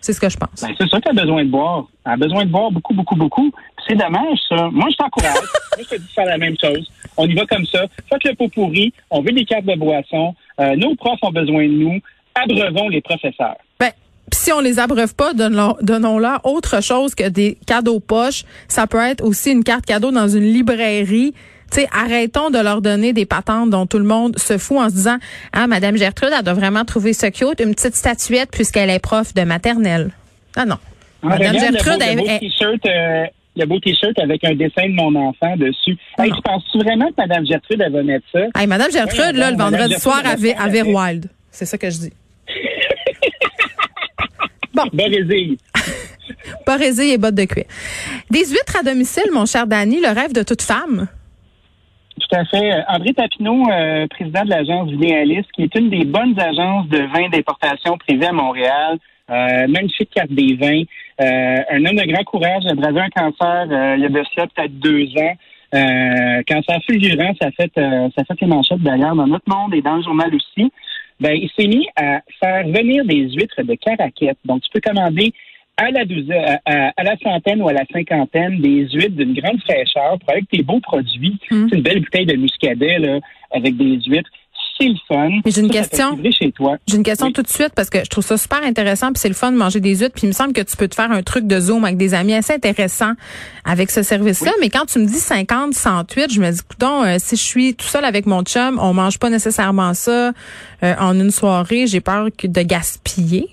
C'est 0.00 0.12
ce 0.12 0.20
que 0.20 0.28
je 0.28 0.36
pense. 0.36 0.62
Ben, 0.62 0.74
c'est 0.78 0.88
ça 0.88 1.00
qu'elle 1.00 1.18
a 1.18 1.22
besoin 1.22 1.44
de 1.44 1.50
boire. 1.50 1.86
Elle 2.06 2.12
a 2.12 2.16
besoin 2.16 2.44
de 2.44 2.50
boire 2.50 2.70
beaucoup, 2.70 2.94
beaucoup, 2.94 3.16
beaucoup. 3.16 3.52
C'est 3.86 3.96
dommage, 3.96 4.38
ça. 4.48 4.68
Moi, 4.70 4.86
je 4.90 4.96
t'encourage. 4.96 5.34
Moi, 5.76 5.84
je 5.84 5.96
te 5.96 6.00
dis 6.00 6.06
de 6.06 6.12
faire 6.12 6.26
la 6.26 6.38
même 6.38 6.54
chose. 6.62 6.90
On 7.16 7.26
y 7.26 7.34
va 7.34 7.44
comme 7.46 7.66
ça. 7.66 7.86
Faites 8.08 8.24
le 8.24 8.34
pot 8.34 8.48
pourri. 8.48 8.92
On 9.10 9.20
veut 9.20 9.32
des 9.32 9.44
cartes 9.44 9.64
de 9.64 9.74
boisson. 9.74 10.34
Euh, 10.60 10.76
nos 10.76 10.94
profs 10.94 11.18
ont 11.22 11.32
besoin 11.32 11.66
de 11.66 11.72
nous. 11.72 12.00
Abreuvons 12.42 12.88
les 12.88 13.00
professeurs. 13.00 13.56
Ben, 13.80 13.90
si 14.32 14.52
on 14.52 14.60
les 14.60 14.78
abreuve 14.78 15.14
pas, 15.14 15.32
donnons-leur 15.34 16.44
autre 16.44 16.82
chose 16.82 17.14
que 17.14 17.28
des 17.28 17.58
cadeaux 17.66 18.00
poches. 18.00 18.44
Ça 18.68 18.86
peut 18.86 19.00
être 19.00 19.24
aussi 19.24 19.52
une 19.52 19.64
carte 19.64 19.86
cadeau 19.86 20.10
dans 20.10 20.28
une 20.28 20.44
librairie. 20.44 21.34
sais, 21.70 21.88
arrêtons 21.92 22.50
de 22.50 22.58
leur 22.58 22.82
donner 22.82 23.12
des 23.12 23.26
patentes 23.26 23.70
dont 23.70 23.86
tout 23.86 23.98
le 23.98 24.04
monde 24.04 24.38
se 24.38 24.58
fout 24.58 24.78
en 24.78 24.88
se 24.88 24.94
disant 24.94 25.16
Ah, 25.52 25.66
Madame 25.66 25.96
Gertrude, 25.96 26.30
elle 26.36 26.44
doit 26.44 26.54
vraiment 26.54 26.84
trouver 26.84 27.12
ça 27.12 27.30
cute, 27.30 27.60
une 27.60 27.74
petite 27.74 27.94
statuette 27.94 28.50
puisqu'elle 28.50 28.90
est 28.90 28.98
prof 28.98 29.32
de 29.34 29.42
maternelle. 29.42 30.10
Ah 30.56 30.64
non. 30.64 30.78
Ah, 31.22 31.28
Madame 31.28 31.58
Gertrude, 31.58 32.00
le 32.00 32.16
beau, 32.16 32.26
t-shirt, 32.38 32.86
euh, 32.86 33.24
le 33.56 33.66
beau 33.66 33.80
t-shirt 33.80 34.18
avec 34.18 34.44
un 34.44 34.54
dessin 34.54 34.88
de 34.88 34.94
mon 34.94 35.14
enfant 35.14 35.56
dessus. 35.56 35.96
Hey, 36.18 36.30
tu 36.30 36.42
penses 36.42 36.64
vraiment 36.74 37.08
que 37.08 37.14
Madame 37.16 37.46
Gertrude, 37.46 37.80
elle 37.84 37.92
va 37.92 38.02
mettre 38.02 38.26
ça? 38.32 38.40
Hey, 38.54 38.66
Madame 38.66 38.90
Gertrude, 38.90 39.36
là, 39.36 39.50
le 39.50 39.56
vendredi 39.56 39.94
soir, 39.94 40.22
à, 40.24 40.32
à 40.32 40.68
Wild. 40.68 41.30
C'est 41.50 41.64
ça 41.64 41.78
que 41.78 41.88
je 41.88 41.98
dis. 41.98 42.12
Bon. 44.76 44.84
Borésie. 44.92 45.58
Borésie 46.66 47.10
et 47.14 47.18
bottes 47.18 47.34
de 47.34 47.44
cuir. 47.44 47.64
Des 48.30 48.44
huîtres 48.44 48.76
à 48.78 48.82
domicile, 48.82 49.30
mon 49.32 49.46
cher 49.46 49.66
Danny, 49.66 50.00
le 50.00 50.08
rêve 50.08 50.34
de 50.34 50.42
toute 50.42 50.60
femme? 50.60 51.08
Tout 52.20 52.36
à 52.36 52.44
fait. 52.44 52.72
André 52.88 53.14
Tapineau, 53.14 53.62
euh, 53.70 54.06
président 54.08 54.44
de 54.44 54.50
l'agence 54.50 54.90
Vidéaliste, 54.90 55.50
qui 55.52 55.62
est 55.62 55.74
une 55.74 55.88
des 55.88 56.04
bonnes 56.04 56.38
agences 56.38 56.88
de 56.88 56.98
vins 56.98 57.28
d'importation 57.30 57.96
privée 57.98 58.26
à 58.26 58.32
Montréal. 58.32 58.98
Euh, 59.28 59.66
magnifique 59.66 60.10
carte 60.14 60.30
des 60.30 60.54
vins. 60.54 60.82
Euh, 61.20 61.62
un 61.70 61.84
homme 61.84 61.96
de 61.96 62.12
grand 62.12 62.24
courage 62.24 62.64
a 62.66 62.74
bravé 62.74 63.00
un 63.00 63.10
cancer 63.10 63.66
il 63.96 64.02
y 64.02 64.04
a 64.04 64.08
de 64.08 64.22
peut-être 64.54 64.78
deux 64.78 65.08
ans. 65.18 66.42
cancer 66.46 66.78
fulgurant, 66.86 67.32
ça 67.40 67.50
fait 67.50 67.72
ça 67.74 68.24
fait 68.24 68.40
les 68.40 68.46
manchettes 68.46 68.82
d'ailleurs 68.82 69.16
dans 69.16 69.26
notre 69.26 69.48
monde 69.48 69.74
et 69.74 69.82
dans 69.82 69.96
le 69.96 70.02
journal 70.02 70.32
aussi 70.34 70.70
ben, 71.20 71.32
il 71.34 71.50
s'est 71.56 71.68
mis 71.68 71.86
à 71.96 72.20
faire 72.40 72.66
venir 72.68 73.04
des 73.04 73.30
huîtres 73.30 73.62
de 73.62 73.74
caraquette. 73.74 74.38
Donc, 74.44 74.62
tu 74.62 74.70
peux 74.72 74.80
commander 74.80 75.32
à 75.76 75.90
la 75.90 76.04
douzaine, 76.04 76.58
à, 76.64 77.02
la 77.02 77.16
centaine 77.18 77.60
ou 77.60 77.68
à 77.68 77.72
la 77.72 77.84
cinquantaine 77.92 78.60
des 78.60 78.88
huîtres 78.88 79.16
d'une 79.16 79.34
grande 79.34 79.60
fraîcheur 79.60 80.18
pour 80.18 80.30
avec 80.30 80.48
tes 80.48 80.62
beaux 80.62 80.80
produits. 80.80 81.38
Mm. 81.50 81.66
C'est 81.68 81.76
une 81.76 81.82
belle 81.82 82.00
bouteille 82.00 82.26
de 82.26 82.36
muscadet 82.36 82.98
là, 82.98 83.20
avec 83.50 83.76
des 83.76 84.00
huîtres 84.06 84.30
c'est 84.78 84.88
le 84.88 84.96
fun. 85.08 85.30
j'ai 85.44 85.60
une 85.60 85.70
question. 85.70 86.18
J'ai 86.86 86.96
une 86.96 87.02
question 87.02 87.32
tout 87.32 87.42
de 87.42 87.48
suite 87.48 87.72
parce 87.74 87.90
que 87.90 88.04
je 88.04 88.08
trouve 88.08 88.24
ça 88.24 88.36
super 88.36 88.62
intéressant 88.62 89.08
puis 89.08 89.18
c'est 89.18 89.28
le 89.28 89.34
fun 89.34 89.52
de 89.52 89.56
manger 89.56 89.80
des 89.80 89.96
huîtres 89.96 90.14
puis 90.14 90.24
il 90.24 90.28
me 90.28 90.32
semble 90.32 90.52
que 90.52 90.60
tu 90.60 90.76
peux 90.76 90.88
te 90.88 90.94
faire 90.94 91.10
un 91.10 91.22
truc 91.22 91.46
de 91.46 91.58
zoom 91.58 91.84
avec 91.84 91.96
des 91.96 92.14
amis 92.14 92.34
assez 92.34 92.52
intéressant 92.52 93.12
avec 93.64 93.90
ce 93.90 94.02
service-là. 94.02 94.52
Mais 94.60 94.70
quand 94.70 94.86
tu 94.86 94.98
me 94.98 95.06
dis 95.06 95.12
50, 95.12 95.74
108, 95.74 96.32
je 96.32 96.40
me 96.40 96.50
dis, 96.50 96.60
écoute, 96.60 96.82
euh, 96.82 97.16
si 97.18 97.36
je 97.36 97.42
suis 97.42 97.74
tout 97.74 97.86
seul 97.86 98.04
avec 98.04 98.26
mon 98.26 98.42
chum, 98.42 98.78
on 98.80 98.94
mange 98.94 99.18
pas 99.18 99.30
nécessairement 99.30 99.94
ça 99.94 100.32
euh, 100.82 100.94
en 101.00 101.18
une 101.18 101.30
soirée. 101.30 101.86
J'ai 101.86 102.00
peur 102.00 102.26
de 102.26 102.62
gaspiller. 102.62 103.48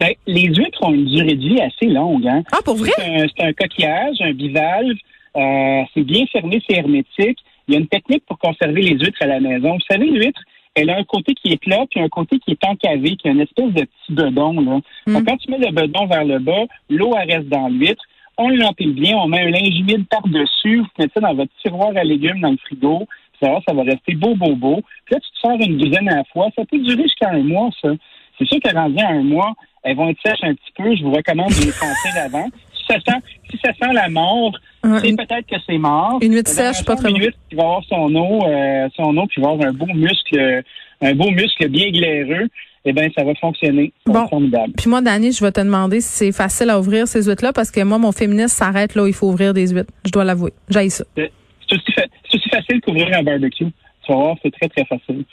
Ben, 0.00 0.10
les 0.26 0.46
huîtres 0.46 0.82
ont 0.82 0.92
une 0.92 1.06
durée 1.06 1.34
de 1.34 1.48
vie 1.48 1.60
assez 1.60 1.86
longue. 1.86 2.26
Hein? 2.26 2.42
Ah, 2.52 2.58
pour 2.64 2.76
vrai? 2.76 2.90
C'est 2.98 3.44
un, 3.44 3.52
coquillage, 3.52 4.16
un 4.20 4.32
bivalve. 4.32 4.96
Euh, 5.36 5.82
c'est 5.94 6.02
bien 6.02 6.24
fermé, 6.32 6.62
c'est 6.68 6.76
hermétique. 6.76 7.38
Il 7.66 7.74
y 7.74 7.76
a 7.76 7.80
une 7.80 7.88
technique 7.88 8.24
pour 8.26 8.38
conserver 8.38 8.82
les 8.82 8.98
huîtres 8.98 9.22
à 9.22 9.26
la 9.26 9.40
maison. 9.40 9.74
Vous 9.74 9.86
savez, 9.88 10.06
l'huître, 10.06 10.40
elle 10.74 10.90
a 10.90 10.98
un 10.98 11.04
côté 11.04 11.34
qui 11.34 11.52
est 11.52 11.60
plat, 11.60 11.84
puis 11.90 12.00
un 12.00 12.08
côté 12.08 12.38
qui 12.40 12.50
est 12.50 12.64
encavé, 12.64 13.16
qui 13.16 13.28
a 13.28 13.30
une 13.30 13.40
espèce 13.40 13.72
de 13.72 13.82
petit 13.82 14.12
bedon. 14.12 14.60
Là. 14.60 14.80
Hmm. 15.06 15.24
quand 15.24 15.36
tu 15.36 15.50
mets 15.50 15.58
le 15.58 15.72
bedon 15.72 16.06
vers 16.06 16.24
le 16.24 16.38
bas, 16.38 16.64
l'eau 16.90 17.10
reste 17.10 17.48
dans 17.48 17.68
l'huître. 17.68 18.02
On 18.36 18.48
l'empile 18.48 18.94
bien, 18.94 19.16
on 19.16 19.28
met 19.28 19.42
un 19.42 19.50
linge 19.50 19.78
humide 19.78 20.06
par-dessus, 20.08 20.78
vous 20.78 20.88
mettez 20.98 21.12
ça 21.14 21.20
dans 21.20 21.34
votre 21.34 21.52
tiroir 21.62 21.92
à 21.96 22.02
légumes 22.02 22.40
dans 22.40 22.50
le 22.50 22.56
frigo. 22.56 23.06
Ça, 23.40 23.60
ça 23.66 23.74
va 23.74 23.82
rester 23.82 24.14
beau, 24.14 24.34
beau, 24.34 24.56
beau. 24.56 24.80
Puis 25.04 25.14
là, 25.14 25.20
tu 25.20 25.30
te 25.30 25.38
sors 25.38 25.60
une 25.60 25.78
douzaine 25.78 26.08
à 26.08 26.16
la 26.16 26.24
fois. 26.24 26.48
Ça 26.56 26.64
peut 26.64 26.78
durer 26.78 27.02
jusqu'à 27.04 27.30
un 27.30 27.42
mois, 27.42 27.70
ça. 27.80 27.90
C'est 28.38 28.46
sûr 28.46 28.58
qu'à 28.60 28.72
rendu 28.72 28.98
à 28.98 29.08
un 29.08 29.22
mois, 29.22 29.54
elles 29.84 29.96
vont 29.96 30.08
être 30.08 30.18
sèches 30.24 30.42
un 30.42 30.54
petit 30.54 30.72
peu. 30.76 30.96
Je 30.96 31.04
vous 31.04 31.12
recommande 31.12 31.50
de 31.50 31.66
les 31.66 31.72
sentir 31.72 32.22
avant. 32.24 32.48
Si 32.74 32.84
ça 32.88 32.94
sent, 33.06 33.20
si 33.50 33.58
ça 33.64 33.72
sent 33.72 33.92
la 33.92 34.08
mort, 34.08 34.52
c'est 35.00 35.16
peut-être 35.16 35.46
que 35.46 35.56
c'est 35.66 35.78
mort. 35.78 36.18
Une 36.20 36.34
huître 36.34 36.50
sèche, 36.50 36.84
pas 36.84 36.96
très 36.96 37.10
Une 37.10 37.18
huître 37.18 37.38
qui 37.48 37.56
va 37.56 37.62
avoir 37.62 37.84
son 37.84 38.14
eau, 38.14 38.44
euh, 38.44 38.88
son 38.96 39.16
eau, 39.16 39.26
puis 39.26 39.42
va 39.42 39.50
avoir 39.50 39.68
un 39.68 39.72
beau 39.72 39.86
muscle, 39.86 40.62
un 41.00 41.14
beau 41.14 41.30
muscle 41.30 41.68
bien 41.68 41.90
glaireux. 41.90 42.48
Eh 42.86 42.92
bien, 42.92 43.08
ça 43.16 43.24
va 43.24 43.34
fonctionner. 43.36 43.92
Bon. 44.04 44.26
Formidable. 44.28 44.74
Puis 44.76 44.90
moi, 44.90 45.00
Dani, 45.00 45.32
je 45.32 45.42
vais 45.42 45.52
te 45.52 45.60
demander 45.60 46.02
si 46.02 46.08
c'est 46.08 46.32
facile 46.32 46.68
à 46.68 46.78
ouvrir 46.78 47.08
ces 47.08 47.22
huîtres-là, 47.22 47.54
parce 47.54 47.70
que 47.70 47.82
moi, 47.82 47.98
mon 47.98 48.12
féministe 48.12 48.56
s'arrête 48.56 48.94
là 48.94 49.04
où 49.04 49.06
il 49.06 49.14
faut 49.14 49.28
ouvrir 49.28 49.54
des 49.54 49.68
huîtres. 49.68 49.92
Je 50.04 50.12
dois 50.12 50.24
l'avouer. 50.24 50.52
J'aille 50.68 50.90
ça. 50.90 51.04
C'est 51.16 51.30
aussi, 51.72 51.94
aussi, 52.34 52.48
facile 52.50 52.82
qu'ouvrir 52.82 53.08
un 53.18 53.22
barbecue. 53.22 53.64
Tu 54.04 54.12
vas 54.12 54.18
voir, 54.18 54.36
c'est 54.42 54.50
très, 54.50 54.68
très 54.68 54.84
facile. 54.84 55.24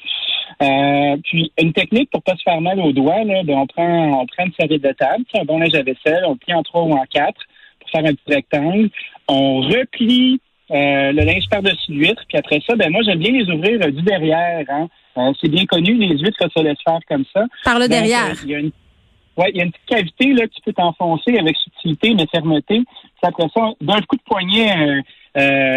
Euh, 0.61 1.17
puis 1.25 1.51
une 1.59 1.73
technique 1.73 2.09
pour 2.09 2.21
pas 2.23 2.35
se 2.37 2.43
faire 2.43 2.61
mal 2.61 2.79
aux 2.79 2.93
doigts, 2.93 3.23
là, 3.25 3.43
ben, 3.43 3.57
on 3.57 3.67
prend 3.67 4.21
on 4.21 4.25
prend 4.27 4.45
une 4.45 4.53
série 4.59 4.79
de 4.79 4.91
table, 4.93 5.23
un 5.33 5.43
bon 5.43 5.59
linge 5.59 5.73
à 5.73 5.81
vaisselle, 5.81 6.23
on 6.25 6.31
le 6.31 6.37
plie 6.37 6.53
en 6.53 6.63
trois 6.63 6.83
ou 6.83 6.93
en 6.93 7.03
quatre 7.09 7.41
faire 7.91 8.05
un 8.05 8.13
petit 8.13 8.33
rectangle. 8.33 8.89
On 9.27 9.61
replie 9.61 10.39
euh, 10.71 11.11
le 11.11 11.23
linge 11.23 11.43
par-dessus 11.49 11.91
l'huître, 11.91 12.23
puis 12.27 12.37
après 12.37 12.61
ça, 12.67 12.75
ben 12.75 12.91
moi 12.91 13.01
j'aime 13.05 13.19
bien 13.19 13.31
les 13.31 13.49
ouvrir 13.51 13.79
euh, 13.83 13.91
du 13.91 14.01
derrière. 14.03 14.65
Hein. 14.69 15.33
c'est 15.41 15.49
bien 15.49 15.65
connu, 15.65 15.93
les 15.95 16.17
huîtres, 16.17 16.37
ça 16.39 16.47
se 16.55 16.63
laisse 16.63 16.77
faire 16.85 16.99
comme 17.07 17.25
ça. 17.33 17.45
Par 17.63 17.79
le 17.79 17.87
derrière. 17.87 18.33
Il 18.43 18.51
y 18.51 18.55
a 18.55 18.59
une 18.59 18.71
Ouais, 19.37 19.49
il 19.53 19.57
y 19.57 19.61
a 19.61 19.63
une 19.63 19.71
petite 19.71 19.85
cavité 19.87 20.33
là 20.33 20.45
que 20.45 20.53
tu 20.53 20.61
peux 20.61 20.73
t'enfoncer 20.73 21.37
avec 21.37 21.55
subtilité 21.55 22.13
mais 22.13 22.27
fermeté. 22.27 22.79
Puis 22.79 23.23
après 23.23 23.47
ça, 23.55 23.69
d'un 23.79 24.01
coup 24.01 24.17
de 24.17 24.21
poignet, 24.23 25.03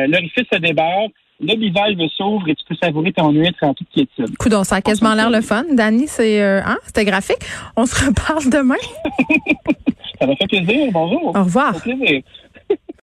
l'orifice 0.09 0.45
se 0.53 0.59
débarre, 0.59 1.07
le 1.41 1.57
bivalve 1.57 1.99
s'ouvre 2.17 2.49
et 2.49 2.55
tu 2.55 2.65
peux 2.69 2.77
savourer 2.77 3.13
ton 3.13 3.31
huître 3.31 3.59
en 3.63 3.75
toute 3.75 3.89
quiétude. 3.91 4.37
Coudon, 4.39 4.65
ça 4.65 4.77
a 4.77 4.81
quasiment 4.81 5.15
l'air 5.15 5.31
le 5.31 5.41
fun. 5.41 5.65
Dani, 5.73 6.07
c'est 6.07 6.43
euh, 6.43 6.61
hein, 6.65 6.79
c'était 6.85 7.05
graphique. 7.05 7.45
On 7.77 7.87
se 7.87 8.07
reparle 8.07 8.51
demain. 8.51 8.77
ça 10.21 10.27
m'a 10.27 10.37
fait 10.37 10.47
plaisir. 10.47 10.89
Bonjour. 10.93 11.33
Au 11.35 11.43
revoir. 11.43 11.75
Ça 11.75 11.81
fait 11.81 11.95
plaisir. 11.95 12.23